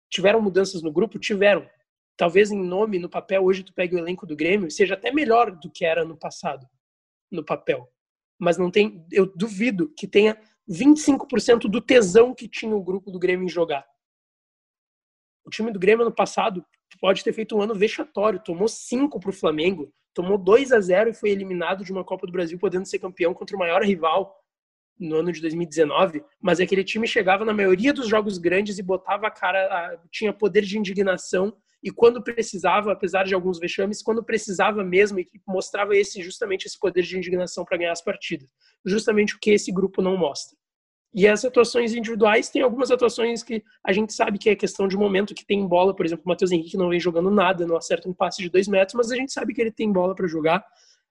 Tiveram 0.10 0.42
mudanças 0.42 0.82
no 0.82 0.92
grupo? 0.92 1.18
Tiveram. 1.18 1.66
Talvez 2.18 2.52
em 2.52 2.62
nome, 2.62 3.00
no 3.00 3.10
papel, 3.10 3.46
hoje 3.46 3.64
tu 3.64 3.74
pegue 3.74 3.96
o 3.96 4.00
elenco 4.00 4.26
do 4.26 4.36
Grêmio, 4.36 4.70
seja 4.70 4.96
até 4.96 5.14
melhor 5.14 5.52
do 5.52 5.72
que 5.72 5.86
era 5.86 6.04
no 6.04 6.18
passado, 6.18 6.68
no 7.32 7.46
papel. 7.46 7.88
Mas 8.38 8.58
não 8.58 8.70
tem, 8.70 9.06
eu 9.12 9.32
duvido 9.34 9.94
que 9.96 10.08
tenha 10.08 10.38
25% 10.70 11.70
do 11.70 11.80
tesão 11.80 12.34
que 12.34 12.50
tinha 12.50 12.76
o 12.76 12.84
grupo 12.84 13.12
do 13.12 13.20
Grêmio 13.20 13.46
em 13.46 13.50
jogar. 13.50 13.86
O 15.46 15.50
time 15.50 15.72
do 15.72 15.80
Grêmio 15.80 16.06
ano 16.06 16.14
passado 16.14 16.66
pode 17.00 17.24
ter 17.24 17.32
feito 17.32 17.56
um 17.56 17.62
ano 17.62 17.76
vexatório, 17.76 18.44
tomou 18.44 18.68
cinco 18.68 19.20
para 19.20 19.30
o 19.30 19.34
Flamengo, 19.34 19.94
tomou 20.18 20.36
2 20.36 20.72
a 20.72 20.80
0 20.80 21.12
e 21.12 21.14
foi 21.14 21.30
eliminado 21.30 21.84
de 21.84 21.92
uma 21.92 22.04
Copa 22.04 22.26
do 22.26 22.32
Brasil, 22.32 22.58
podendo 22.58 22.88
ser 22.88 22.98
campeão 22.98 23.36
contra 23.36 23.56
o 23.56 23.60
maior 23.60 23.84
rival 23.84 24.36
no 25.00 25.18
ano 25.18 25.32
de 25.32 25.40
2019, 25.40 26.24
mas 26.42 26.60
aquele 26.60 26.84
time 26.84 27.08
chegava 27.08 27.46
na 27.46 27.54
maioria 27.54 27.94
dos 27.94 28.08
jogos 28.08 28.40
grandes 28.40 28.80
e 28.80 28.82
botava 28.82 29.28
a 29.28 29.32
cara, 29.32 30.02
tinha 30.12 30.34
poder 30.34 30.64
de 30.64 30.76
indignação. 30.76 31.56
E 31.84 31.92
quando 31.92 32.24
precisava, 32.24 32.92
apesar 32.92 33.26
de 33.26 33.36
alguns 33.36 33.60
vexames, 33.60 34.02
quando 34.02 34.24
precisava 34.24 34.84
mesmo 34.84 35.20
e 35.20 35.30
mostrava 35.48 35.96
esse 35.96 36.20
justamente 36.24 36.66
esse 36.66 36.80
poder 36.80 37.04
de 37.04 37.16
indignação 37.16 37.64
para 37.64 37.78
ganhar 37.78 37.92
as 37.92 38.04
partidas, 38.04 38.50
justamente 38.84 39.36
o 39.36 39.40
que 39.40 39.52
esse 39.52 39.72
grupo 39.72 40.02
não 40.02 40.18
mostra. 40.18 40.57
E 41.18 41.28
as 41.28 41.44
atuações 41.44 41.96
individuais, 41.96 42.48
tem 42.48 42.62
algumas 42.62 42.92
atuações 42.92 43.42
que 43.42 43.64
a 43.84 43.92
gente 43.92 44.14
sabe 44.14 44.38
que 44.38 44.52
é 44.52 44.56
questão 44.56 44.88
de 44.88 44.96
momento, 44.96 45.34
que 45.34 45.44
tem 45.44 45.68
bola, 45.68 45.96
por 45.96 46.06
exemplo, 46.06 46.24
o 46.24 46.30
Matheus 46.30 46.52
Henrique 46.52 46.78
não 46.78 46.90
vem 46.90 47.00
jogando 47.00 47.32
nada, 47.32 47.66
não 47.66 47.76
acerta 47.76 48.08
um 48.08 48.14
passe 48.14 48.40
de 48.40 48.52
dois 48.52 48.68
metros, 48.68 48.94
mas 48.94 49.12
a 49.12 49.16
gente 49.16 49.34
sabe 49.34 49.52
que 49.52 49.60
ele 49.60 49.72
tem 49.72 49.92
bola 49.92 50.14
para 50.14 50.28
jogar, 50.28 50.64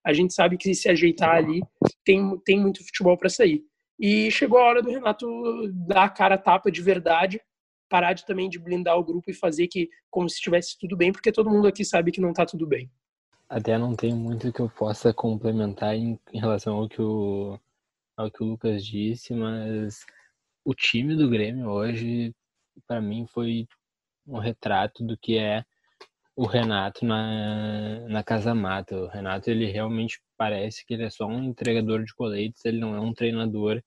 a 0.04 0.12
gente 0.12 0.32
sabe 0.32 0.56
que 0.56 0.72
se 0.76 0.88
ajeitar 0.88 1.34
ali, 1.34 1.60
tem, 2.04 2.38
tem 2.44 2.60
muito 2.60 2.86
futebol 2.86 3.18
para 3.18 3.28
sair. 3.28 3.64
E 3.98 4.30
chegou 4.30 4.60
a 4.60 4.66
hora 4.66 4.80
do 4.80 4.90
Renato 4.90 5.26
dar 5.72 6.04
a 6.04 6.08
cara 6.08 6.36
a 6.36 6.38
tapa 6.38 6.70
de 6.70 6.80
verdade, 6.80 7.40
parar 7.88 8.12
de 8.12 8.24
também 8.24 8.48
de 8.48 8.60
blindar 8.60 8.96
o 8.96 9.04
grupo 9.04 9.28
e 9.28 9.34
fazer 9.34 9.66
que 9.66 9.88
como 10.08 10.30
se 10.30 10.36
estivesse 10.36 10.78
tudo 10.78 10.96
bem, 10.96 11.10
porque 11.10 11.32
todo 11.32 11.50
mundo 11.50 11.66
aqui 11.66 11.84
sabe 11.84 12.12
que 12.12 12.20
não 12.20 12.30
está 12.30 12.46
tudo 12.46 12.64
bem. 12.64 12.88
Até 13.48 13.76
não 13.76 13.96
tem 13.96 14.14
muito 14.14 14.52
que 14.52 14.60
eu 14.60 14.68
possa 14.68 15.12
complementar 15.12 15.96
em, 15.96 16.16
em 16.32 16.38
relação 16.38 16.76
ao 16.76 16.88
que, 16.88 17.02
o, 17.02 17.58
ao 18.16 18.30
que 18.30 18.42
o 18.42 18.46
Lucas 18.46 18.84
disse, 18.84 19.34
mas 19.34 20.06
o 20.64 20.74
time 20.74 21.14
do 21.14 21.28
Grêmio 21.28 21.68
hoje, 21.68 22.34
para 22.86 23.00
mim, 23.00 23.26
foi 23.26 23.68
um 24.26 24.38
retrato 24.38 25.04
do 25.04 25.16
que 25.16 25.38
é 25.38 25.64
o 26.34 26.44
Renato 26.46 27.04
na, 27.04 28.00
na 28.08 28.22
Casa 28.22 28.54
Mata. 28.54 28.96
O 28.96 29.06
Renato, 29.06 29.50
ele 29.50 29.66
realmente 29.66 30.20
parece 30.36 30.84
que 30.84 30.94
ele 30.94 31.04
é 31.04 31.10
só 31.10 31.26
um 31.26 31.44
entregador 31.44 32.04
de 32.04 32.14
coletes, 32.14 32.64
ele 32.64 32.78
não 32.78 32.94
é 32.94 33.00
um 33.00 33.12
treinador 33.12 33.82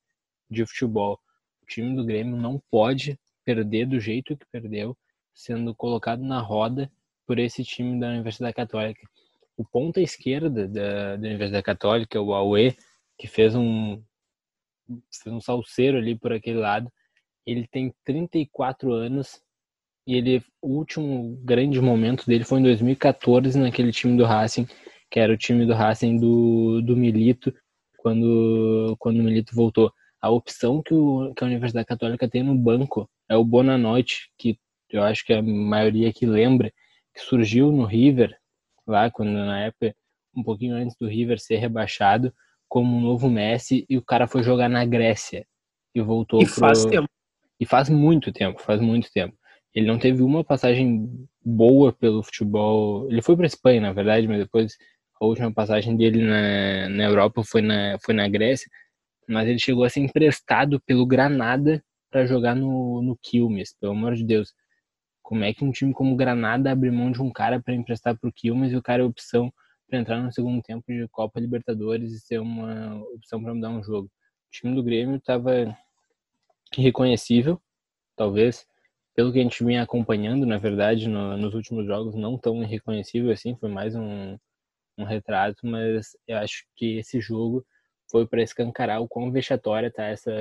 de 0.49 0.65
futebol. 0.65 1.19
O 1.61 1.65
time 1.65 1.95
do 1.95 2.05
Grêmio 2.05 2.37
não 2.37 2.61
pode 2.71 3.19
perder 3.45 3.85
do 3.85 3.99
jeito 3.99 4.37
que 4.37 4.45
perdeu, 4.51 4.97
sendo 5.33 5.75
colocado 5.75 6.23
na 6.23 6.39
roda 6.39 6.91
por 7.25 7.37
esse 7.39 7.63
time 7.63 7.99
da 7.99 8.07
Universidade 8.09 8.55
Católica. 8.55 9.07
O 9.55 9.63
ponta 9.63 10.01
esquerda 10.01 10.67
da, 10.67 11.15
da 11.15 11.27
Universidade 11.27 11.63
Católica, 11.63 12.19
o 12.21 12.33
Aue, 12.33 12.75
que 13.17 13.27
fez 13.27 13.53
um, 13.55 14.01
um 15.28 15.41
salseiro 15.41 15.97
ali 15.97 16.17
por 16.17 16.34
aquele 16.34 16.58
lado, 16.58 16.91
ele 17.45 17.67
tem 17.67 17.93
34 18.06 18.91
anos 18.91 19.41
e 20.08 20.15
ele 20.15 20.43
o 20.62 20.69
último 20.78 21.38
grande 21.43 21.80
momento 21.80 22.25
dele 22.25 22.43
foi 22.43 22.60
em 22.60 22.63
2014 22.63 23.60
naquele 23.60 23.91
time 23.91 24.17
do 24.17 24.25
Racing, 24.25 24.67
que 25.10 25.19
era 25.19 25.34
o 25.34 25.38
time 25.38 25.65
do 25.65 25.73
Racing 25.73 26.17
do, 26.17 26.82
do 26.82 26.95
Milito, 26.95 27.54
quando, 27.97 28.95
quando 28.99 29.19
o 29.19 29.23
Milito 29.23 29.56
voltou. 29.56 29.91
A 30.21 30.30
opção 30.30 30.82
que, 30.82 30.93
o, 30.93 31.34
que 31.34 31.43
a 31.43 31.47
Universidade 31.47 31.86
Católica 31.86 32.28
tem 32.28 32.43
no 32.43 32.56
banco 32.56 33.10
é 33.30 33.36
o 33.36 33.45
Bonanote, 33.45 34.30
que 34.38 34.58
eu 34.89 35.04
acho 35.04 35.23
que 35.23 35.34
a 35.34 35.41
maioria 35.41 36.12
que 36.12 36.25
lembra, 36.25 36.73
que 37.13 37.21
surgiu 37.21 37.71
no 37.71 37.86
River, 37.86 38.36
lá 38.88 39.10
quando 39.10 39.32
na 39.32 39.62
época, 39.62 39.95
um 40.36 40.43
pouquinho 40.43 40.75
antes 40.75 40.95
do 40.99 41.08
River 41.08 41.39
ser 41.39 41.58
rebaixado, 41.58 42.34
como 42.69 42.95
um 42.95 43.01
novo 43.01 43.29
Messi, 43.29 43.86
e 43.89 43.97
o 43.97 44.01
cara 44.01 44.27
foi 44.27 44.43
jogar 44.43 44.69
na 44.69 44.86
Grécia 44.86 45.45
e 45.93 45.99
voltou 45.99 46.41
e 46.41 46.45
pro... 46.45 46.53
faz 46.53 46.86
tempo. 46.86 47.10
E 47.60 47.65
faz 47.65 47.89
muito 47.89 48.32
tempo, 48.32 48.62
faz 48.62 48.79
muito 48.79 49.12
tempo. 49.12 49.36
Ele 49.73 49.88
não 49.88 49.99
teve 49.99 50.21
uma 50.21 50.43
passagem 50.43 51.27
boa 51.43 51.91
pelo 51.91 52.23
futebol. 52.23 53.10
Ele 53.10 53.21
foi 53.21 53.36
para 53.36 53.47
Espanha, 53.47 53.82
na 53.82 53.91
verdade, 53.91 54.27
mas 54.27 54.39
depois 54.39 54.77
a 55.19 55.25
última 55.25 55.51
passagem 55.51 55.97
dele 55.97 56.23
na, 56.23 56.88
na 56.88 57.03
Europa 57.03 57.43
foi 57.43 57.62
na, 57.62 57.97
foi 58.03 58.13
na 58.13 58.27
Grécia. 58.29 58.69
Mas 59.27 59.47
ele 59.47 59.60
chegou 59.60 59.84
a 59.84 59.89
ser 59.89 59.99
emprestado 59.99 60.79
pelo 60.86 61.05
Granada 61.05 61.84
para 62.10 62.25
jogar 62.25 62.55
no, 62.55 63.01
no 63.01 63.17
Quilmes, 63.21 63.75
pelo 63.79 63.91
amor 63.91 64.15
de 64.15 64.23
Deus. 64.23 64.53
Como 65.21 65.43
é 65.43 65.53
que 65.53 65.63
um 65.63 65.71
time 65.71 65.93
como 65.93 66.15
Granada 66.15 66.71
abre 66.71 66.89
mão 66.89 67.12
de 67.12 67.21
um 67.21 67.29
cara 67.29 67.62
para 67.62 67.75
emprestar 67.75 68.17
para 68.17 68.29
o 68.29 68.34
Quilmes 68.34 68.71
e 68.71 68.77
o 68.77 68.82
cara 68.82 69.03
é 69.03 69.05
opção 69.05 69.51
para 69.89 69.99
entrar 69.99 70.21
no 70.21 70.32
segundo 70.32 70.62
tempo 70.62 70.86
de 70.88 71.08
Copa 71.10 71.39
Libertadores 71.39 72.13
e 72.13 72.19
ser 72.19 72.39
uma 72.39 72.95
opção 73.13 73.41
para 73.41 73.54
mudar 73.54 73.69
um 73.69 73.84
jogo? 73.84 74.08
O 74.08 74.52
time 74.52 74.75
do 74.75 74.84
Grêmio 74.84 75.17
estava 75.17 75.75
irreconhecível, 76.78 77.62
talvez, 78.15 78.67
pelo 79.15 79.34
que 79.34 79.39
a 79.39 79.43
gente 79.43 79.63
vinha 79.63 79.82
acompanhando, 79.82 80.45
na 80.45 80.58
verdade, 80.58 81.10
no, 81.10 81.36
nos 81.36 81.54
últimos 81.54 81.86
jogos, 81.86 82.15
não 82.15 82.38
tão 82.38 82.63
irreconhecível 82.63 83.32
assim, 83.32 83.56
foi 83.56 83.69
mais 83.69 83.95
um, 83.95 84.38
um 84.97 85.04
retrato, 85.04 85.65
mas 85.65 86.15
eu 86.28 86.38
acho 86.38 86.65
que 86.75 86.97
esse 86.99 87.19
jogo 87.19 87.65
foi 88.10 88.28
para 88.28 88.41
escancarar 88.41 89.02
o 89.02 89.08
quão 89.08 89.32
vexatória 89.32 89.91
tá 89.91 90.06
essa, 90.06 90.32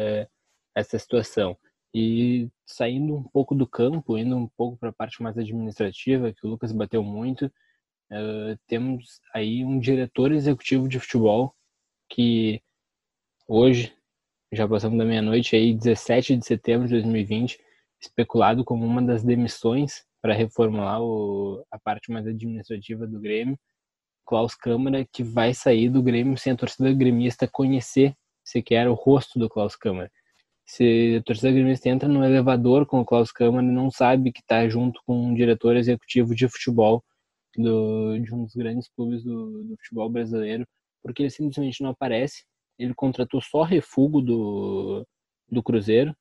essa 0.74 0.98
situação. 0.98 1.56
E 1.94 2.48
saindo 2.66 3.16
um 3.16 3.22
pouco 3.22 3.54
do 3.54 3.66
campo, 3.66 4.18
indo 4.18 4.36
um 4.36 4.48
pouco 4.48 4.76
para 4.76 4.90
a 4.90 4.92
parte 4.92 5.22
mais 5.22 5.38
administrativa, 5.38 6.32
que 6.32 6.46
o 6.46 6.50
Lucas 6.50 6.72
bateu 6.72 7.02
muito, 7.02 7.50
uh, 8.10 8.58
temos 8.66 9.20
aí 9.34 9.64
um 9.64 9.78
diretor 9.78 10.32
executivo 10.32 10.88
de 10.88 10.98
futebol 10.98 11.54
que 12.08 12.62
hoje, 13.46 13.92
já 14.52 14.66
passamos 14.66 14.98
da 14.98 15.04
meia-noite, 15.04 15.56
aí 15.56 15.74
17 15.74 16.36
de 16.36 16.46
setembro 16.46 16.88
de 16.88 16.94
2020, 16.94 17.58
especulado 18.00 18.64
como 18.64 18.84
uma 18.84 19.02
das 19.02 19.22
demissões 19.22 20.04
para 20.20 20.34
reformular 20.34 21.00
o, 21.02 21.64
a 21.70 21.78
parte 21.78 22.10
mais 22.10 22.26
administrativa 22.26 23.06
do 23.06 23.20
Grêmio. 23.20 23.58
Klaus 24.26 24.54
Câmara, 24.54 25.06
que 25.10 25.22
vai 25.22 25.54
sair 25.54 25.88
do 25.88 26.02
Grêmio 26.02 26.36
sem 26.36 26.52
a 26.52 26.56
torcida 26.56 26.92
gremista 26.92 27.48
conhecer 27.48 28.14
sequer 28.44 28.88
o 28.88 28.94
rosto 28.94 29.38
do 29.38 29.48
Klaus 29.48 29.74
Câmara. 29.74 30.10
Se 30.66 31.16
a 31.18 31.22
torcida 31.22 31.50
gremista 31.50 31.88
entra 31.88 32.08
no 32.08 32.22
elevador 32.22 32.84
com 32.84 33.00
o 33.00 33.04
Klaus 33.04 33.32
Câmara, 33.32 33.66
não 33.66 33.90
sabe 33.90 34.30
que 34.30 34.40
está 34.40 34.68
junto 34.68 35.00
com 35.06 35.18
um 35.18 35.34
diretor 35.34 35.76
executivo 35.76 36.34
de 36.34 36.46
futebol 36.46 37.02
do, 37.58 38.16
de 38.20 38.32
um 38.32 38.44
dos 38.44 38.54
grandes 38.54 38.88
clubes 38.88 39.24
do, 39.24 39.64
do 39.64 39.76
futebol 39.78 40.08
brasileiro, 40.08 40.64
porque 41.02 41.22
ele 41.24 41.30
simplesmente 41.30 41.82
não 41.82 41.90
aparece. 41.90 42.44
Ele 42.78 42.94
contratou 42.94 43.40
só 43.40 43.62
refugo 43.64 44.22
do, 44.22 45.04
do 45.50 45.62
Cruzeiro, 45.62 46.14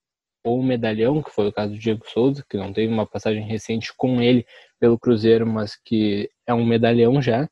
ou 0.43 0.63
medalhão, 0.63 1.21
que 1.21 1.29
foi 1.29 1.47
o 1.47 1.53
caso 1.53 1.73
do 1.73 1.79
Diego 1.79 2.07
Souza, 2.09 2.43
que 2.49 2.57
não 2.57 2.73
teve 2.73 2.91
uma 2.91 3.05
passagem 3.05 3.43
recente 3.43 3.93
com 3.95 4.21
ele 4.21 4.45
pelo 4.79 4.97
Cruzeiro, 4.97 5.45
mas 5.45 5.75
que 5.75 6.29
é 6.47 6.53
um 6.53 6.65
medalhão 6.65 7.21
já. 7.21 7.47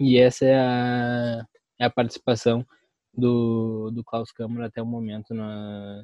E 0.00 0.18
essa 0.18 0.44
é 0.44 0.58
a, 0.58 1.46
é 1.78 1.84
a 1.84 1.90
participação 1.90 2.66
do, 3.14 3.90
do 3.92 4.02
Klaus 4.04 4.32
Câmara 4.32 4.66
até 4.66 4.82
o 4.82 4.86
momento 4.86 5.34
na, 5.34 6.02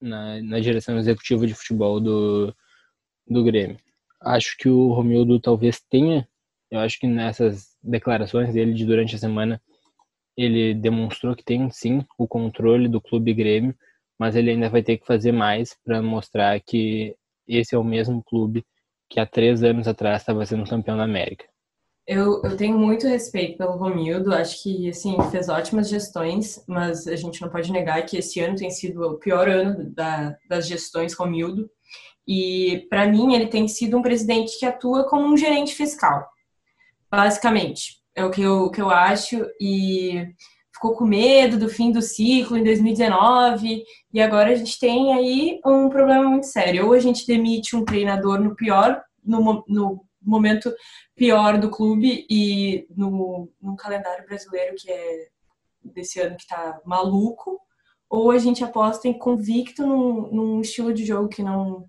na, 0.00 0.42
na 0.42 0.60
direção 0.60 0.98
executiva 0.98 1.46
de 1.46 1.54
futebol 1.54 2.00
do, 2.00 2.54
do 3.26 3.44
Grêmio. 3.44 3.78
Acho 4.20 4.56
que 4.58 4.68
o 4.68 4.92
Romildo 4.92 5.40
talvez 5.40 5.80
tenha, 5.80 6.28
eu 6.70 6.80
acho 6.80 6.98
que 6.98 7.06
nessas 7.06 7.76
declarações 7.82 8.52
dele 8.52 8.74
de 8.74 8.84
durante 8.84 9.14
a 9.14 9.18
semana, 9.18 9.60
ele 10.36 10.74
demonstrou 10.74 11.34
que 11.34 11.44
tem 11.44 11.70
sim 11.70 12.04
o 12.16 12.26
controle 12.26 12.88
do 12.88 13.00
clube 13.00 13.34
Grêmio, 13.34 13.74
mas 14.18 14.36
ele 14.36 14.50
ainda 14.50 14.68
vai 14.68 14.82
ter 14.82 14.98
que 14.98 15.06
fazer 15.06 15.32
mais 15.32 15.76
para 15.84 16.02
mostrar 16.02 16.60
que 16.60 17.16
esse 17.46 17.74
é 17.74 17.78
o 17.78 17.84
mesmo 17.84 18.22
clube 18.22 18.64
que 19.08 19.18
há 19.18 19.26
três 19.26 19.62
anos 19.62 19.88
atrás 19.88 20.22
estava 20.22 20.44
sendo 20.44 20.68
campeão 20.68 20.96
da 20.96 21.04
América. 21.04 21.44
Eu, 22.06 22.42
eu 22.42 22.56
tenho 22.56 22.78
muito 22.78 23.06
respeito 23.06 23.58
pelo 23.58 23.76
Romildo, 23.76 24.32
acho 24.32 24.62
que 24.62 24.88
assim 24.88 25.14
fez 25.30 25.48
ótimas 25.48 25.90
gestões, 25.90 26.64
mas 26.66 27.06
a 27.06 27.16
gente 27.16 27.40
não 27.42 27.50
pode 27.50 27.70
negar 27.70 28.04
que 28.06 28.16
esse 28.16 28.40
ano 28.40 28.56
tem 28.56 28.70
sido 28.70 29.02
o 29.02 29.18
pior 29.18 29.46
ano 29.46 29.90
da, 29.90 30.36
das 30.48 30.66
gestões 30.66 31.12
Romildo. 31.12 31.70
E 32.28 32.86
para 32.90 33.06
mim 33.06 33.34
ele 33.34 33.46
tem 33.46 33.66
sido 33.66 33.96
um 33.96 34.02
presidente 34.02 34.58
que 34.58 34.66
atua 34.66 35.08
como 35.08 35.26
um 35.26 35.36
gerente 35.36 35.74
fiscal, 35.74 36.28
basicamente 37.10 37.98
é 38.18 38.24
o 38.24 38.30
que 38.30 38.42
eu, 38.42 38.70
que 38.70 38.80
eu 38.80 38.90
acho. 38.90 39.46
E 39.60 40.26
ficou 40.72 40.94
com 40.94 41.04
medo 41.04 41.58
do 41.58 41.68
fim 41.68 41.90
do 41.90 42.02
ciclo 42.02 42.56
em 42.56 42.64
2019 42.64 43.82
e 44.12 44.20
agora 44.20 44.50
a 44.50 44.54
gente 44.54 44.78
tem 44.78 45.12
aí 45.12 45.60
um 45.64 45.88
problema 45.88 46.28
muito 46.28 46.46
sério. 46.46 46.86
Ou 46.86 46.92
a 46.92 47.00
gente 47.00 47.26
demite 47.26 47.76
um 47.76 47.84
treinador 47.84 48.40
no 48.40 48.54
pior, 48.54 49.02
no, 49.24 49.64
no 49.68 50.04
momento 50.20 50.72
pior 51.16 51.58
do 51.58 51.70
clube 51.70 52.26
e 52.28 52.86
no, 52.90 53.48
no 53.60 53.76
calendário 53.76 54.26
brasileiro 54.26 54.74
que 54.76 54.90
é 54.90 55.28
desse 55.82 56.20
ano 56.20 56.36
que 56.36 56.46
tá 56.46 56.80
maluco, 56.84 57.58
ou 58.10 58.30
a 58.30 58.38
gente 58.38 58.62
aposta 58.64 59.08
em 59.08 59.18
convicto 59.18 59.86
num, 59.86 60.28
num 60.32 60.60
estilo 60.60 60.92
de 60.92 61.04
jogo 61.04 61.28
que 61.28 61.42
não 61.42 61.88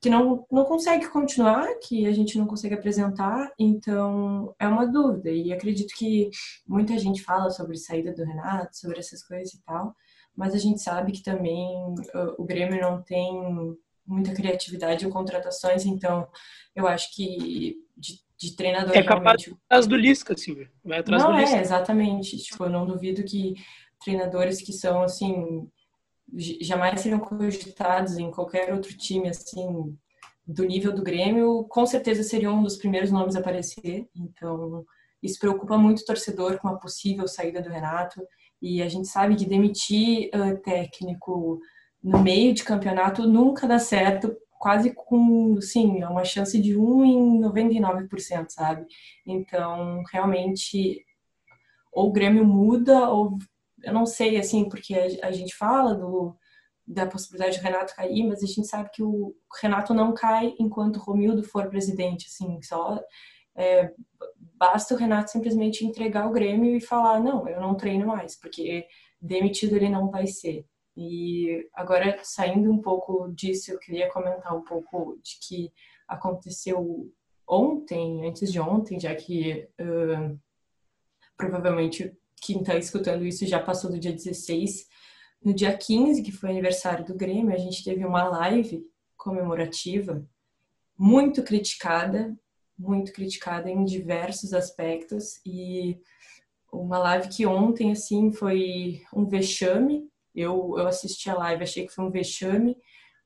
que 0.00 0.08
não, 0.08 0.46
não 0.50 0.64
consegue 0.64 1.06
continuar, 1.08 1.66
que 1.78 2.06
a 2.06 2.12
gente 2.12 2.38
não 2.38 2.46
consegue 2.46 2.74
apresentar, 2.74 3.52
então 3.58 4.54
é 4.58 4.66
uma 4.66 4.86
dúvida. 4.86 5.30
E 5.30 5.52
acredito 5.52 5.94
que 5.94 6.30
muita 6.66 6.98
gente 6.98 7.22
fala 7.22 7.50
sobre 7.50 7.76
saída 7.76 8.12
do 8.12 8.24
Renato, 8.24 8.76
sobre 8.76 8.98
essas 8.98 9.22
coisas 9.22 9.52
e 9.52 9.62
tal, 9.62 9.94
mas 10.34 10.54
a 10.54 10.58
gente 10.58 10.80
sabe 10.80 11.12
que 11.12 11.22
também 11.22 11.66
uh, 12.14 12.34
o 12.38 12.44
Grêmio 12.44 12.80
não 12.80 13.02
tem 13.02 13.76
muita 14.06 14.32
criatividade 14.32 15.06
em 15.06 15.10
contratações, 15.10 15.84
então 15.84 16.26
eu 16.74 16.86
acho 16.86 17.14
que 17.14 17.76
de, 17.94 18.18
de 18.38 18.56
treinador 18.56 18.96
é 18.96 19.02
capaz 19.02 19.42
realmente... 19.44 19.62
atrás 19.66 19.86
do 19.86 19.96
Lisca, 19.96 20.36
Silvia. 20.36 20.70
Vai 20.82 21.00
atrás 21.00 21.22
não 21.22 21.32
do 21.32 21.38
Lisca. 21.38 21.56
é, 21.56 21.60
exatamente. 21.60 22.38
Tipo, 22.38 22.64
eu 22.64 22.70
não 22.70 22.86
duvido 22.86 23.22
que 23.22 23.54
treinadores 24.02 24.62
que 24.62 24.72
são 24.72 25.02
assim 25.02 25.68
jamais 26.60 27.00
seriam 27.00 27.20
cogitados 27.20 28.18
em 28.18 28.30
qualquer 28.30 28.72
outro 28.72 28.96
time 28.96 29.28
assim 29.28 29.96
do 30.46 30.64
nível 30.64 30.92
do 30.92 31.02
Grêmio, 31.02 31.64
com 31.68 31.86
certeza 31.86 32.22
seriam 32.22 32.56
um 32.56 32.62
dos 32.62 32.76
primeiros 32.76 33.10
nomes 33.10 33.36
a 33.36 33.40
aparecer. 33.40 34.08
Então, 34.16 34.84
isso 35.22 35.38
preocupa 35.38 35.78
muito 35.78 36.00
o 36.00 36.04
torcedor 36.04 36.58
com 36.58 36.68
a 36.68 36.76
possível 36.76 37.28
saída 37.28 37.62
do 37.62 37.68
Renato. 37.68 38.20
E 38.60 38.82
a 38.82 38.88
gente 38.88 39.08
sabe 39.08 39.36
que 39.36 39.46
demitir 39.46 40.28
uh, 40.34 40.56
técnico 40.62 41.60
no 42.02 42.18
meio 42.22 42.52
de 42.52 42.64
campeonato 42.64 43.26
nunca 43.26 43.66
dá 43.66 43.78
certo, 43.78 44.34
quase 44.58 44.92
com, 44.94 45.60
sim, 45.60 46.02
é 46.02 46.08
uma 46.08 46.24
chance 46.24 46.60
de 46.60 46.76
1 46.76 47.04
em 47.04 47.40
99%, 47.40 48.46
sabe? 48.48 48.86
Então, 49.26 50.02
realmente, 50.10 51.04
ou 51.92 52.08
o 52.08 52.12
Grêmio 52.12 52.44
muda, 52.44 53.08
ou 53.08 53.38
eu 53.82 53.92
não 53.92 54.06
sei, 54.06 54.36
assim, 54.36 54.68
porque 54.68 54.94
a, 55.22 55.30
gente 55.30 55.54
fala 55.54 55.94
do, 55.94 56.36
da 56.86 57.06
possibilidade 57.06 57.56
de 57.56 57.62
Renato 57.62 57.94
cair, 57.94 58.26
mas 58.26 58.42
a 58.42 58.46
gente 58.46 58.66
sabe 58.66 58.90
que 58.92 59.02
o 59.02 59.34
Renato 59.60 59.94
não 59.94 60.12
cai 60.12 60.54
enquanto 60.58 60.98
Romildo 60.98 61.42
for 61.42 61.68
presidente, 61.68 62.26
assim, 62.26 62.60
só 62.62 63.00
é, 63.56 63.92
basta 64.56 64.94
o 64.94 64.96
Renato 64.96 65.30
simplesmente 65.30 65.84
entregar 65.84 66.26
o 66.28 66.32
Grêmio 66.32 66.76
e 66.76 66.80
falar, 66.80 67.20
não, 67.20 67.48
eu 67.48 67.60
não 67.60 67.74
treino 67.74 68.06
mais, 68.06 68.36
porque 68.36 68.86
demitido 69.20 69.76
ele 69.76 69.88
não 69.88 70.10
vai 70.10 70.26
ser. 70.26 70.66
E 70.96 71.68
agora, 71.74 72.18
saindo 72.22 72.70
um 72.70 72.80
pouco 72.80 73.32
disso, 73.32 73.72
eu 73.72 73.78
queria 73.78 74.10
comentar 74.10 74.56
um 74.56 74.62
pouco 74.62 75.18
de 75.22 75.38
que 75.40 75.72
aconteceu 76.06 77.10
ontem, 77.46 78.26
antes 78.26 78.52
de 78.52 78.60
ontem, 78.60 78.98
já 78.98 79.14
que 79.14 79.68
uh, 79.80 80.38
provavelmente 81.36 82.14
quem 82.40 82.60
está 82.60 82.76
escutando 82.76 83.24
isso 83.24 83.46
já 83.46 83.60
passou 83.60 83.90
do 83.90 83.98
dia 83.98 84.12
16. 84.12 84.86
No 85.42 85.54
dia 85.54 85.76
15, 85.76 86.22
que 86.22 86.32
foi 86.32 86.50
aniversário 86.50 87.04
do 87.04 87.14
Grêmio, 87.14 87.54
a 87.54 87.58
gente 87.58 87.84
teve 87.84 88.04
uma 88.04 88.24
live 88.24 88.84
comemorativa 89.16 90.26
muito 90.98 91.42
criticada, 91.42 92.36
muito 92.78 93.12
criticada 93.12 93.70
em 93.70 93.84
diversos 93.84 94.52
aspectos 94.52 95.40
e 95.46 95.98
uma 96.72 96.98
live 96.98 97.28
que 97.28 97.46
ontem 97.46 97.92
assim 97.92 98.32
foi 98.32 99.02
um 99.14 99.26
vexame. 99.26 100.08
Eu, 100.34 100.74
eu 100.76 100.86
assisti 100.86 101.28
a 101.28 101.34
live, 101.34 101.62
achei 101.62 101.86
que 101.86 101.92
foi 101.92 102.04
um 102.04 102.10
vexame, 102.10 102.76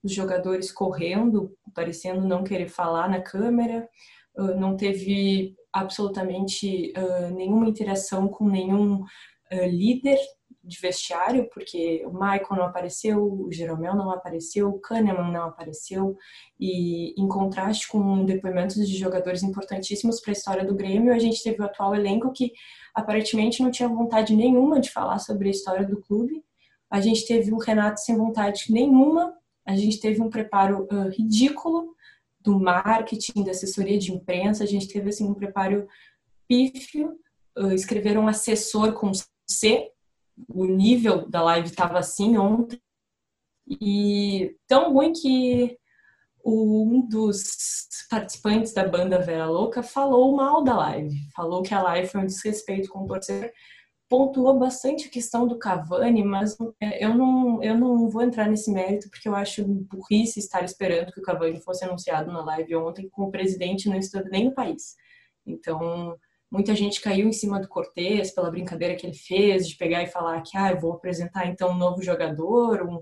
os 0.03 0.12
jogadores 0.12 0.72
correndo, 0.72 1.57
parecendo 1.74 2.27
não 2.27 2.44
querer 2.44 2.68
falar 2.68 3.09
na 3.09 3.20
câmera, 3.20 3.88
não 4.37 4.77
teve 4.77 5.57
absolutamente 5.75 6.93
uh, 6.97 7.35
nenhuma 7.35 7.69
interação 7.69 8.29
com 8.29 8.49
nenhum 8.49 9.03
uh, 9.03 9.67
líder 9.67 10.19
de 10.63 10.81
vestiário, 10.81 11.49
porque 11.53 12.03
o 12.07 12.13
Michael 12.13 12.47
não 12.51 12.65
apareceu, 12.65 13.23
o 13.23 13.53
Jeromel 13.53 13.95
não 13.95 14.11
apareceu, 14.11 14.71
o 14.71 14.81
Kahneman 14.81 15.31
não 15.31 15.49
apareceu, 15.49 16.17
e 16.59 17.21
em 17.21 17.29
contraste 17.29 17.87
com 17.89 18.25
depoimentos 18.25 18.77
de 18.77 18.97
jogadores 18.97 19.43
importantíssimos 19.43 20.21
para 20.21 20.31
a 20.31 20.33
história 20.33 20.65
do 20.65 20.75
Grêmio, 20.75 21.13
a 21.13 21.19
gente 21.19 21.43
teve 21.43 21.61
o 21.61 21.65
atual 21.65 21.95
elenco 21.95 22.33
que 22.33 22.53
aparentemente 22.95 23.63
não 23.63 23.71
tinha 23.71 23.89
vontade 23.89 24.35
nenhuma 24.35 24.81
de 24.81 24.91
falar 24.91 25.19
sobre 25.19 25.49
a 25.49 25.51
história 25.51 25.87
do 25.87 26.01
clube, 26.01 26.43
a 26.91 27.01
gente 27.01 27.27
teve 27.27 27.53
um 27.53 27.59
Renato 27.59 28.01
sem 28.01 28.17
vontade 28.17 28.67
nenhuma, 28.71 29.35
a 29.67 29.77
gente 29.77 30.01
teve 30.01 30.23
um 30.23 30.31
preparo 30.31 30.87
uh, 30.91 31.09
ridículo 31.11 31.94
do 32.45 32.61
marketing, 32.61 33.43
da 33.43 33.53
assessoria 33.53 33.99
de 33.99 34.13
imprensa, 34.13 34.63
a 34.63 34.67
gente 34.67 34.87
teve 34.87 35.09
assim 35.09 35.25
um 35.25 35.35
preparo 35.35 35.89
pífio, 36.47 37.19
uh, 37.59 37.73
escreveram 37.73 38.29
assessor 38.29 38.93
com 38.93 39.11
C, 39.49 39.91
o 40.49 40.67
nível 40.67 41.29
da 41.29 41.43
live 41.43 41.69
estava 41.69 41.99
assim 41.99 42.37
ontem. 42.37 42.81
E 43.81 44.55
tão 44.67 44.93
ruim 44.93 45.13
que 45.13 45.79
um 46.45 47.07
dos 47.09 47.43
participantes 48.11 48.75
da 48.75 48.87
banda 48.87 49.19
Vera 49.19 49.47
Louca 49.47 49.83
falou 49.83 50.37
mal 50.37 50.63
da 50.63 50.77
live. 50.77 51.17
Falou 51.35 51.63
que 51.63 51.73
a 51.73 51.83
live 51.83 52.09
foi 52.09 52.21
um 52.21 52.27
desrespeito 52.27 52.91
com 52.91 53.05
o 53.05 53.07
torcedor. 53.07 53.51
Pontuou 54.09 54.59
bastante 54.59 55.07
a 55.07 55.11
questão 55.11 55.47
do 55.47 55.59
Cavani, 55.59 56.23
mas 56.23 56.57
é, 56.81 57.05
eu 57.05 57.14
não, 57.14 57.62
eu 57.62 57.77
não 57.77 58.09
vou 58.09 58.23
entrar 58.23 58.49
nesse 58.49 58.71
mérito 58.71 59.09
porque 59.11 59.29
eu 59.29 59.35
acho 59.35 59.64
burrice 59.64 60.38
estar 60.38 60.62
esperando 60.64 61.11
que 61.11 61.21
o 61.21 61.23
Cavani 61.23 61.61
fosse 61.61 61.85
anunciado 61.85 62.31
na 62.31 62.45
live 62.45 62.77
ontem 62.77 63.09
com 63.09 63.25
o 63.25 63.31
presidente 63.31 63.88
não 63.88 63.97
estando 63.97 64.29
nem 64.29 64.45
no 64.45 64.55
país. 64.55 64.95
Então, 65.47 66.17
Muita 66.55 66.73
gente 66.73 67.01
caiu 67.01 67.27
em 67.27 67.33
cima 67.33 67.59
do 67.59 67.67
Cortez 67.67 68.31
pela 68.31 68.49
brincadeira 68.49 68.95
que 68.95 69.05
ele 69.05 69.17
fez 69.17 69.67
de 69.67 69.77
pegar 69.77 70.05
e 70.05 70.07
falar 70.07 70.40
que 70.40 70.57
ah, 70.57 70.71
eu 70.71 70.79
vou 70.79 70.93
apresentar 70.93 71.49
então 71.49 71.73
um 71.73 71.77
novo 71.77 72.01
jogador, 72.01 72.81
um, 72.81 73.01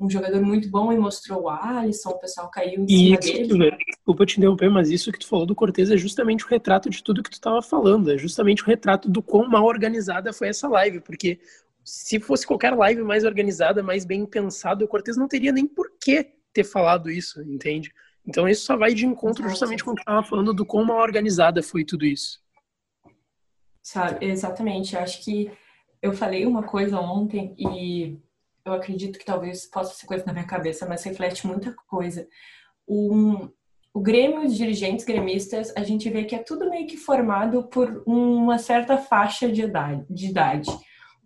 um 0.00 0.08
jogador 0.08 0.40
muito 0.40 0.70
bom 0.70 0.90
e 0.90 0.98
mostrou 0.98 1.42
o 1.42 1.48
Alisson, 1.50 2.10
o 2.10 2.18
pessoal 2.18 2.50
caiu 2.50 2.82
em 2.82 2.88
cima 2.88 3.18
isso, 3.20 3.48
dele. 3.48 3.76
Desculpa 3.86 4.24
te 4.24 4.38
interromper, 4.38 4.70
mas 4.70 4.88
isso 4.88 5.12
que 5.12 5.18
tu 5.18 5.28
falou 5.28 5.44
do 5.44 5.54
Cortez 5.54 5.90
é 5.90 5.96
justamente 5.96 6.44
o 6.44 6.48
retrato 6.48 6.88
de 6.88 7.04
tudo 7.04 7.22
que 7.22 7.28
tu 7.28 7.34
estava 7.34 7.60
falando, 7.60 8.10
é 8.10 8.16
justamente 8.16 8.62
o 8.62 8.66
retrato 8.66 9.10
do 9.10 9.22
quão 9.22 9.46
mal 9.46 9.66
organizada 9.66 10.32
foi 10.32 10.48
essa 10.48 10.66
live, 10.68 11.00
porque 11.00 11.38
se 11.84 12.18
fosse 12.18 12.46
qualquer 12.46 12.74
live 12.74 13.02
mais 13.02 13.24
organizada, 13.24 13.82
mais 13.82 14.06
bem 14.06 14.24
pensada, 14.24 14.84
o 14.84 14.88
Cortez 14.88 15.18
não 15.18 15.28
teria 15.28 15.52
nem 15.52 15.66
por 15.66 15.90
que 16.00 16.32
ter 16.52 16.64
falado 16.64 17.10
isso, 17.10 17.42
entende? 17.42 17.92
Então 18.26 18.48
isso 18.48 18.64
só 18.64 18.76
vai 18.76 18.94
de 18.94 19.04
encontro 19.04 19.48
justamente 19.48 19.84
com 19.84 19.90
o 19.90 19.94
que 19.94 20.00
estava 20.00 20.22
falando 20.22 20.54
do 20.54 20.64
quão 20.64 20.84
mal 20.84 20.98
organizada 20.98 21.62
foi 21.62 21.84
tudo 21.84 22.06
isso. 22.06 22.40
Sabe, 23.82 24.26
exatamente. 24.26 24.96
Acho 24.96 25.22
que 25.24 25.50
eu 26.00 26.12
falei 26.12 26.46
uma 26.46 26.62
coisa 26.62 26.98
ontem 27.00 27.54
e 27.58 28.18
eu 28.64 28.72
acredito 28.72 29.18
que 29.18 29.24
talvez 29.24 29.66
possa 29.66 29.94
ser 29.94 30.06
coisa 30.06 30.24
na 30.26 30.32
minha 30.32 30.46
cabeça, 30.46 30.86
mas 30.86 31.02
reflete 31.04 31.46
muita 31.46 31.74
coisa. 31.86 32.26
Um, 32.88 33.48
o 33.92 34.00
Grêmio 34.00 34.46
de 34.48 34.56
dirigentes 34.56 35.04
gremistas, 35.04 35.72
a 35.76 35.82
gente 35.82 36.08
vê 36.08 36.24
que 36.24 36.34
é 36.34 36.38
tudo 36.38 36.70
meio 36.70 36.86
que 36.86 36.96
formado 36.96 37.64
por 37.64 38.02
uma 38.06 38.58
certa 38.58 38.98
faixa 38.98 39.50
de 39.50 39.62
idade. 39.62 40.04
De 40.08 40.26
idade. 40.28 40.70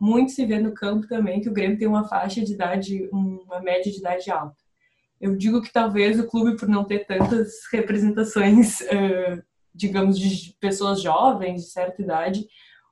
Muito 0.01 0.33
se 0.33 0.45
vê 0.45 0.59
no 0.59 0.75
campo 0.75 1.07
também 1.07 1.41
que 1.41 1.49
o 1.49 1.53
Grêmio 1.53 1.79
tem 1.79 1.89
uma 1.89 2.09
faixa 2.09 2.43
de 2.43 2.53
idade, 2.53 3.09
uma 3.13 3.61
média 3.61 3.91
de 3.91 3.99
idade 3.99 4.31
alta. 4.31 4.57
Eu 5.21 5.37
digo 5.37 5.63
que 5.63 5.73
talvez 5.73 6.19
o 6.19 6.27
clube, 6.27 6.57
por 6.57 6.69
não 6.69 6.85
ter 6.85 7.07
tantas 7.07 7.53
representações 7.73 8.81
digamos, 9.75 10.19
de 10.19 10.55
pessoas 10.61 11.03
jovens, 11.03 11.65
de 11.65 11.71
certa 11.71 12.01
idade, 12.01 12.47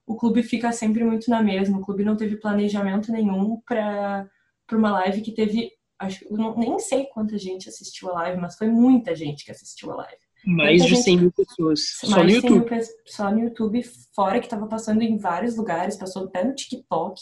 o 0.06 0.16
clube 0.16 0.42
fica 0.42 0.72
sempre 0.72 1.04
muito 1.04 1.30
na 1.30 1.42
mesma. 1.42 1.78
O 1.78 1.84
clube 1.84 2.04
não 2.04 2.16
teve 2.16 2.36
planejamento 2.36 3.12
nenhum 3.12 3.60
para 3.66 4.28
uma 4.72 4.92
live 4.92 5.20
que 5.20 5.32
teve, 5.32 5.70
acho, 5.98 6.24
não, 6.30 6.56
nem 6.56 6.78
sei 6.78 7.06
quanta 7.06 7.38
gente 7.38 7.68
assistiu 7.68 8.10
a 8.10 8.14
live, 8.14 8.40
mas 8.40 8.56
foi 8.56 8.68
muita 8.68 9.14
gente 9.14 9.44
que 9.44 9.50
assistiu 9.50 9.92
a 9.92 9.96
live. 9.96 10.22
Mais 10.44 10.84
de 10.84 10.96
100 10.96 11.16
mil 11.18 11.32
pessoas. 11.32 11.80
Só 12.00 12.22
no 12.22 12.30
YouTube. 12.30 12.70
Mil, 12.70 12.82
só 13.06 13.30
no 13.30 13.40
YouTube, 13.40 13.82
fora 14.12 14.40
que 14.40 14.46
estava 14.46 14.66
passando 14.66 15.02
em 15.02 15.16
vários 15.16 15.56
lugares, 15.56 15.96
passou 15.96 16.24
até 16.24 16.42
no 16.42 16.54
TikTok. 16.54 17.20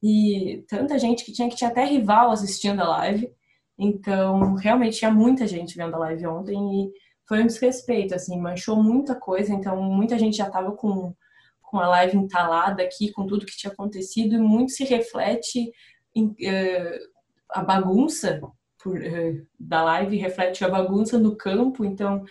E 0.00 0.64
tanta 0.68 0.96
gente 0.98 1.24
que 1.24 1.32
tinha 1.32 1.48
que 1.48 1.56
tinha 1.56 1.70
até 1.70 1.84
rival 1.84 2.30
assistindo 2.30 2.80
a 2.80 2.88
live. 2.88 3.28
Então, 3.76 4.54
realmente 4.54 4.98
tinha 4.98 5.10
muita 5.10 5.44
gente 5.44 5.76
vendo 5.76 5.94
a 5.96 5.98
live 5.98 6.24
ontem. 6.28 6.84
E 6.84 6.92
foi 7.26 7.42
um 7.42 7.46
desrespeito, 7.46 8.14
assim, 8.14 8.38
manchou 8.40 8.80
muita 8.80 9.14
coisa, 9.14 9.52
então 9.52 9.82
muita 9.82 10.18
gente 10.18 10.36
já 10.36 10.46
estava 10.46 10.72
com, 10.72 11.14
com 11.72 11.80
a 11.80 11.88
live 11.88 12.18
entalada 12.18 12.82
aqui, 12.82 13.10
com 13.10 13.26
tudo 13.26 13.46
que 13.46 13.56
tinha 13.56 13.72
acontecido, 13.72 14.34
e 14.34 14.38
muito 14.38 14.72
se 14.72 14.84
reflete 14.84 15.72
em, 16.14 16.26
uh, 16.26 16.98
a 17.48 17.64
bagunça 17.64 18.42
por, 18.78 18.98
uh, 18.98 19.46
da 19.58 19.82
live, 19.82 20.18
reflete 20.18 20.62
a 20.66 20.68
bagunça 20.68 21.18
no 21.18 21.34
campo, 21.34 21.82
então, 21.82 22.22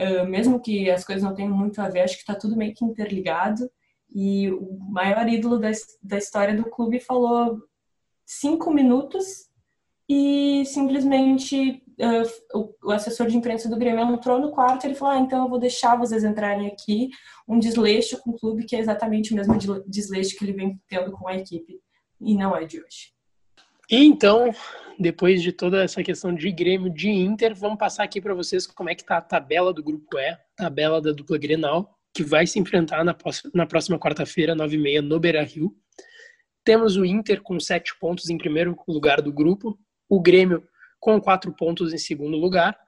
uh, 0.00 0.26
mesmo 0.26 0.60
que 0.60 0.90
as 0.90 1.04
coisas 1.04 1.22
não 1.22 1.32
tenham 1.32 1.56
muito 1.56 1.80
a 1.80 1.88
ver, 1.88 2.00
acho 2.00 2.16
que 2.16 2.22
está 2.22 2.34
tudo 2.34 2.56
meio 2.56 2.74
que 2.74 2.84
interligado, 2.84 3.70
e 4.12 4.50
o 4.50 4.76
maior 4.90 5.28
ídolo 5.28 5.60
da, 5.60 5.70
da 6.02 6.18
história 6.18 6.56
do 6.56 6.68
clube 6.68 6.98
falou 6.98 7.56
cinco 8.26 8.74
minutos 8.74 9.46
e 10.08 10.64
simplesmente 10.66 11.84
uh, 12.00 12.74
o, 12.82 12.90
assessor 12.90 13.26
de 13.26 13.36
imprensa 13.36 13.68
do 13.68 13.76
Grêmio 13.76 14.02
entrou 14.12 14.38
no 14.38 14.50
quarto 14.50 14.84
e 14.84 14.88
ele 14.88 14.94
falou: 14.94 15.14
ah, 15.14 15.18
então 15.18 15.44
eu 15.44 15.48
vou 15.48 15.58
deixar 15.58 15.96
vocês 15.96 16.24
entrarem 16.24 16.66
aqui, 16.66 17.10
um 17.46 17.58
desleixo 17.58 18.18
com 18.18 18.30
o 18.30 18.38
clube 18.38 18.64
que 18.64 18.76
é 18.76 18.78
exatamente 18.78 19.32
o 19.32 19.36
mesmo 19.36 19.54
desleixo 19.86 20.36
que 20.36 20.44
ele 20.44 20.52
vem 20.52 20.80
tendo 20.88 21.12
com 21.12 21.28
a 21.28 21.36
equipe, 21.36 21.80
e 22.20 22.36
não 22.36 22.56
é 22.56 22.64
de 22.64 22.78
hoje. 22.78 23.12
E 23.90 24.04
então, 24.04 24.54
depois 24.98 25.42
de 25.42 25.50
toda 25.50 25.82
essa 25.82 26.02
questão 26.02 26.34
de 26.34 26.50
Grêmio, 26.52 26.92
de 26.92 27.08
Inter, 27.08 27.54
vamos 27.54 27.78
passar 27.78 28.04
aqui 28.04 28.20
para 28.20 28.34
vocês 28.34 28.66
como 28.66 28.90
é 28.90 28.94
que 28.94 29.04
tá 29.04 29.16
a 29.16 29.22
tabela 29.22 29.72
do 29.72 29.82
grupo 29.82 30.18
E, 30.18 30.36
tabela 30.56 31.00
da 31.00 31.10
dupla 31.10 31.38
Grenal, 31.38 31.98
que 32.14 32.22
vai 32.22 32.46
se 32.46 32.58
enfrentar 32.58 33.02
na, 33.02 33.16
na 33.54 33.66
próxima 33.66 33.98
quarta-feira, 33.98 34.54
9h30, 34.54 35.00
no 35.00 35.18
Beira-Rio. 35.18 35.74
Temos 36.64 36.96
o 36.96 37.04
Inter 37.04 37.40
com 37.40 37.58
sete 37.58 37.98
pontos 37.98 38.28
em 38.28 38.36
primeiro 38.36 38.76
lugar 38.86 39.22
do 39.22 39.32
grupo, 39.32 39.78
o 40.06 40.20
Grêmio 40.20 40.62
com 40.98 41.20
quatro 41.20 41.52
pontos 41.52 41.92
em 41.92 41.98
segundo 41.98 42.36
lugar. 42.36 42.78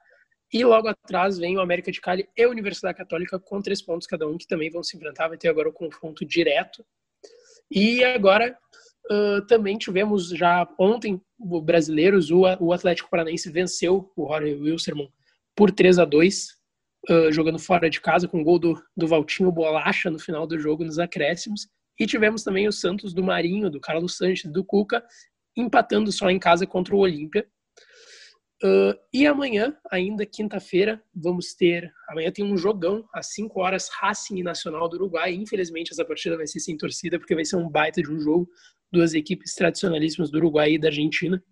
E 0.53 0.65
logo 0.65 0.87
atrás 0.87 1.37
vem 1.37 1.55
o 1.55 1.61
América 1.61 1.91
de 1.91 2.01
Cali 2.01 2.27
e 2.35 2.43
a 2.43 2.49
Universidade 2.49 2.97
Católica 2.97 3.39
com 3.39 3.61
três 3.61 3.81
pontos 3.81 4.05
cada 4.05 4.27
um, 4.27 4.37
que 4.37 4.47
também 4.47 4.69
vão 4.69 4.83
se 4.83 4.97
enfrentar. 4.97 5.29
Vai 5.29 5.37
ter 5.37 5.47
agora 5.47 5.69
o 5.69 5.73
confronto 5.73 6.25
direto. 6.25 6.85
E 7.69 8.03
agora 8.03 8.57
uh, 9.09 9.45
também 9.47 9.77
tivemos 9.77 10.29
já 10.29 10.67
ontem 10.77 11.21
o 11.39 11.61
brasileiros, 11.61 12.31
o, 12.31 12.41
o 12.59 12.73
Atlético 12.73 13.09
Paranaense 13.09 13.49
venceu 13.49 14.11
o 14.15 14.27
Jorge 14.27 14.53
Wilstermann 14.55 15.09
por 15.55 15.71
3 15.71 15.99
a 15.99 16.05
2 16.05 16.61
uh, 17.09 17.31
jogando 17.31 17.57
fora 17.57 17.89
de 17.89 18.01
casa, 18.01 18.27
com 18.27 18.43
gol 18.43 18.59
do, 18.59 18.81
do 18.95 19.07
Valtinho 19.07 19.51
Bolacha 19.51 20.09
no 20.09 20.19
final 20.19 20.45
do 20.45 20.59
jogo, 20.59 20.83
nos 20.83 20.99
acréscimos. 20.99 21.67
E 21.99 22.05
tivemos 22.05 22.43
também 22.43 22.67
o 22.67 22.71
Santos 22.71 23.13
do 23.13 23.23
Marinho, 23.23 23.69
do 23.69 23.79
Carlos 23.79 24.17
Sanches, 24.17 24.51
do 24.51 24.63
Cuca, 24.63 25.03
empatando 25.55 26.11
só 26.11 26.29
em 26.29 26.39
casa 26.39 26.65
contra 26.65 26.95
o 26.95 26.99
Olímpia. 26.99 27.47
Uh, 28.63 28.93
e 29.11 29.25
amanhã, 29.25 29.75
ainda 29.89 30.23
quinta-feira, 30.23 31.01
vamos 31.15 31.55
ter. 31.55 31.91
Amanhã 32.07 32.31
tem 32.31 32.45
um 32.45 32.55
jogão 32.55 33.03
às 33.11 33.33
5 33.33 33.59
horas, 33.59 33.89
Racing 33.89 34.43
Nacional 34.43 34.87
do 34.87 34.97
Uruguai. 34.97 35.33
Infelizmente, 35.33 35.91
essa 35.91 36.05
partida 36.05 36.37
vai 36.37 36.45
ser 36.45 36.59
sem 36.59 36.77
torcida, 36.77 37.17
porque 37.17 37.33
vai 37.33 37.43
ser 37.43 37.55
um 37.55 37.67
baita 37.67 38.03
de 38.03 38.11
um 38.11 38.19
jogo. 38.19 38.47
Duas 38.91 39.15
equipes 39.15 39.55
tradicionalíssimas 39.55 40.29
do 40.29 40.37
Uruguai 40.37 40.73
e 40.73 40.77
da 40.77 40.89
Argentina. 40.89 41.43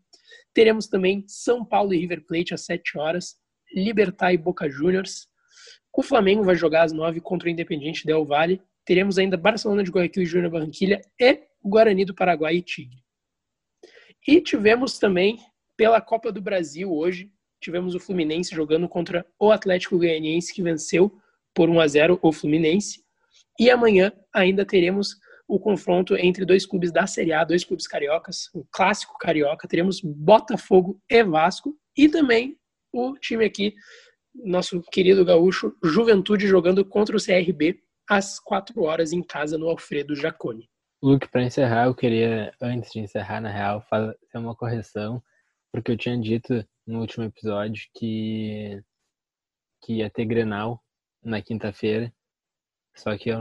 Teremos 0.54 0.88
também 0.88 1.24
São 1.28 1.65
Paulo 1.65 1.95
e 1.95 1.98
River 1.98 2.26
Plate 2.28 2.54
às 2.54 2.65
7 2.65 2.98
horas, 3.00 3.36
Libertar 3.74 4.32
e 4.34 4.38
Boca 4.38 4.69
Juniors. 4.69 5.28
O 5.95 6.04
Flamengo 6.04 6.43
vai 6.43 6.56
jogar 6.56 6.84
às 6.84 6.91
9 6.91 7.22
contra 7.22 7.48
o 7.48 7.52
Independiente 7.52 8.06
Del 8.06 8.24
Valle. 8.24 8.62
Teremos 8.86 9.17
ainda 9.17 9.36
Barcelona 9.36 9.84
de 9.84 9.89
Guayaquil 9.89 10.24
e 10.24 10.26
Júnior 10.28 10.52
Barranquilha 10.52 11.02
e 11.19 11.39
Guarani 11.63 12.06
do 12.06 12.13
Paraguai 12.13 12.58
e 12.58 12.62
Tigre. 12.62 12.98
E 14.28 14.41
tivemos 14.41 15.00
também 15.00 15.39
pela 15.80 16.02
Copa 16.02 16.30
do 16.30 16.42
Brasil 16.42 16.92
hoje, 16.92 17.32
tivemos 17.62 17.96
o 17.96 18.02
Fluminense 18.02 18.54
jogando 18.54 18.89
contra 18.89 19.26
o 19.39 19.50
Atlético 19.50 19.98
Goianiense, 19.98 20.54
que 20.54 20.62
venceu 20.62 21.10
por 21.56 21.70
1 21.70 21.80
a 21.80 21.88
0 21.88 22.20
o 22.22 22.34
Fluminense. 22.34 23.02
E 23.58 23.70
amanhã 23.70 24.12
ainda 24.36 24.65
teremos 24.65 25.15
o 25.48 25.58
confronto 25.58 26.18
entre 26.18 26.44
dois 26.44 26.65
clubes 26.65 26.92
da 26.92 27.08
Série 27.08 27.32
A, 27.32 27.46
dois 27.46 27.63
clubes 27.63 27.88
cariocas, 27.88 28.50
o 28.54 28.65
clássico 28.70 29.18
carioca. 29.18 29.70
Teremos 29.70 30.02
Botafogo 30.02 31.02
e 31.10 31.24
Vasco 31.24 31.74
e 31.96 32.10
também 32.10 32.58
o 32.92 33.13
time 33.13 33.46
aqui, 33.46 33.74
nosso 34.36 34.82
querido 34.92 35.24
gaúcho, 35.24 35.74
Juventude, 35.82 36.46
jogando 36.46 36.84
contra 36.84 37.15
o 37.15 37.24
CRB 37.24 37.80
às 38.10 38.38
4 38.38 38.82
horas 38.82 39.13
em 39.13 39.24
casa 39.24 39.58
no 39.58 39.70
Alfredo 39.70 40.13
Jaconi. 40.13 40.70
Luke, 41.02 41.30
para 41.30 41.44
encerrar, 41.44 41.86
eu 41.86 41.96
queria, 41.96 42.54
antes 42.62 42.92
de 42.92 43.00
encerrar, 43.00 43.39
na 43.39 43.50
real, 43.50 43.82
fazer 43.89 44.18
uma 44.36 44.54
correção 44.54 45.24
porque 45.71 45.91
eu 45.91 45.97
tinha 45.97 46.19
dito 46.19 46.65
no 46.86 47.01
último 47.01 47.25
episódio 47.25 47.88
que, 47.93 48.82
que 49.82 49.95
ia 49.95 50.10
ter 50.10 50.25
Grenal 50.25 50.84
na 51.23 51.41
quinta-feira, 51.41 52.13
só 52.95 53.17
que 53.17 53.29
eu 53.29 53.39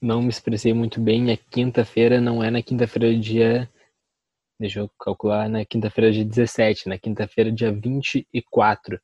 não 0.00 0.22
me 0.22 0.28
expressei 0.28 0.72
muito 0.72 1.00
bem. 1.00 1.32
A 1.32 1.36
quinta-feira 1.36 2.20
não 2.20 2.42
é 2.42 2.50
na 2.50 2.62
quinta-feira 2.62 3.14
dia. 3.18 3.70
Deixa 4.58 4.80
eu 4.80 4.90
calcular, 4.98 5.48
na 5.48 5.64
quinta-feira 5.64 6.10
dia 6.10 6.24
17, 6.24 6.88
na 6.88 6.98
quinta-feira 6.98 7.52
dia 7.52 7.72
24. 7.72 9.00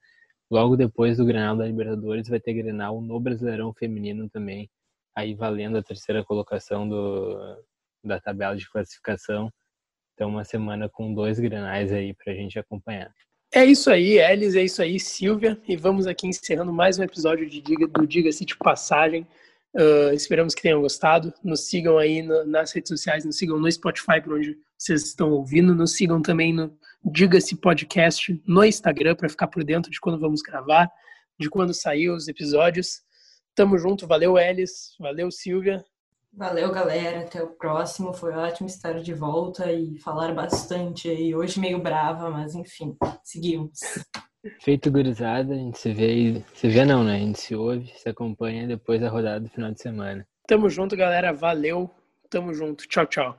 Logo 0.51 0.77
depois 0.77 1.17
do 1.17 1.27
Grenal 1.27 1.57
da 1.57 1.67
Libertadores 1.67 2.29
vai 2.29 2.41
ter 2.41 2.55
Grenal 2.55 3.01
no 3.01 3.19
Brasileirão 3.21 3.73
Feminino 3.75 4.29
também, 4.31 4.71
aí 5.15 5.35
valendo 5.35 5.79
a 5.79 5.83
terceira 5.83 6.25
colocação 6.25 6.89
do, 6.89 7.65
da 8.05 8.21
tabela 8.21 8.57
de 8.57 8.69
classificação. 8.71 9.53
Então, 10.23 10.31
uma 10.31 10.45
semana 10.45 10.89
com 10.89 11.13
dois 11.13 11.41
granais 11.41 11.93
aí 11.93 12.15
para 12.15 12.33
a 12.33 12.37
gente 12.37 12.57
acompanhar. 12.57 13.13
É 13.53 13.65
isso 13.65 13.91
aí, 13.91 14.21
Elis, 14.21 14.55
é 14.55 14.63
isso 14.63 14.81
aí, 14.81 15.01
Silvia. 15.01 15.61
E 15.67 15.77
vamos 15.77 16.07
aqui 16.07 16.29
encerrando 16.29 16.73
mais 16.73 16.97
um 16.97 17.03
episódio 17.03 17.51
de 17.51 17.61
Diga, 17.61 17.89
do 17.89 18.07
Diga-se 18.07 18.45
de 18.45 18.57
Passagem. 18.57 19.27
Uh, 19.75 20.15
esperamos 20.15 20.55
que 20.55 20.63
tenham 20.63 20.81
gostado. 20.81 21.35
Nos 21.43 21.67
sigam 21.69 21.99
aí 21.99 22.23
no, 22.23 22.47
nas 22.47 22.71
redes 22.71 22.91
sociais, 22.91 23.25
nos 23.25 23.37
sigam 23.37 23.59
no 23.59 23.73
Spotify, 23.73 24.21
por 24.23 24.35
onde 24.35 24.57
vocês 24.79 25.03
estão 25.03 25.33
ouvindo. 25.33 25.75
Nos 25.75 25.97
sigam 25.97 26.23
também 26.23 26.55
no 26.55 26.73
Diga-se 27.05 27.57
Podcast 27.57 28.41
no 28.47 28.65
Instagram 28.65 29.17
para 29.17 29.29
ficar 29.29 29.49
por 29.49 29.65
dentro 29.65 29.91
de 29.91 29.99
quando 29.99 30.21
vamos 30.21 30.41
gravar, 30.41 30.89
de 31.37 31.51
quando 31.51 31.75
sair 31.75 32.11
os 32.11 32.29
episódios. 32.29 33.01
Tamo 33.57 33.77
junto, 33.77 34.07
valeu, 34.07 34.39
Elis, 34.39 34.95
valeu, 35.01 35.33
Silvia. 35.33 35.85
Valeu, 36.35 36.73
galera. 36.73 37.21
Até 37.21 37.43
o 37.43 37.49
próximo. 37.49 38.15
Foi 38.15 38.33
ótimo 38.33 38.67
estar 38.67 39.01
de 39.01 39.13
volta 39.13 39.71
e 39.71 39.99
falar 39.99 40.35
bastante 40.35 41.09
aí. 41.09 41.35
Hoje 41.35 41.61
meio 41.61 41.79
brava, 41.79 42.31
mas 42.31 42.55
enfim, 42.55 42.97
seguimos. 43.23 43.79
Feito 44.61 44.91
gurizada, 44.91 45.55
a 45.55 45.57
gente 45.57 45.79
se 45.79 45.93
vê, 45.93 46.43
se 46.55 46.69
vê 46.69 46.85
não, 46.85 47.05
né? 47.05 47.15
A 47.15 47.19
gente 47.19 47.39
se 47.39 47.55
ouve, 47.55 47.93
se 47.97 48.09
acompanha 48.09 48.67
depois 48.67 49.01
da 49.01 49.09
rodada 49.09 49.41
do 49.41 49.49
final 49.49 49.71
de 49.71 49.81
semana. 49.81 50.27
Tamo 50.49 50.69
junto, 50.69 50.97
galera. 50.97 51.33
Valeu. 51.33 51.89
Tamo 52.29 52.53
junto. 52.53 52.89
Tchau, 52.89 53.07
tchau. 53.07 53.39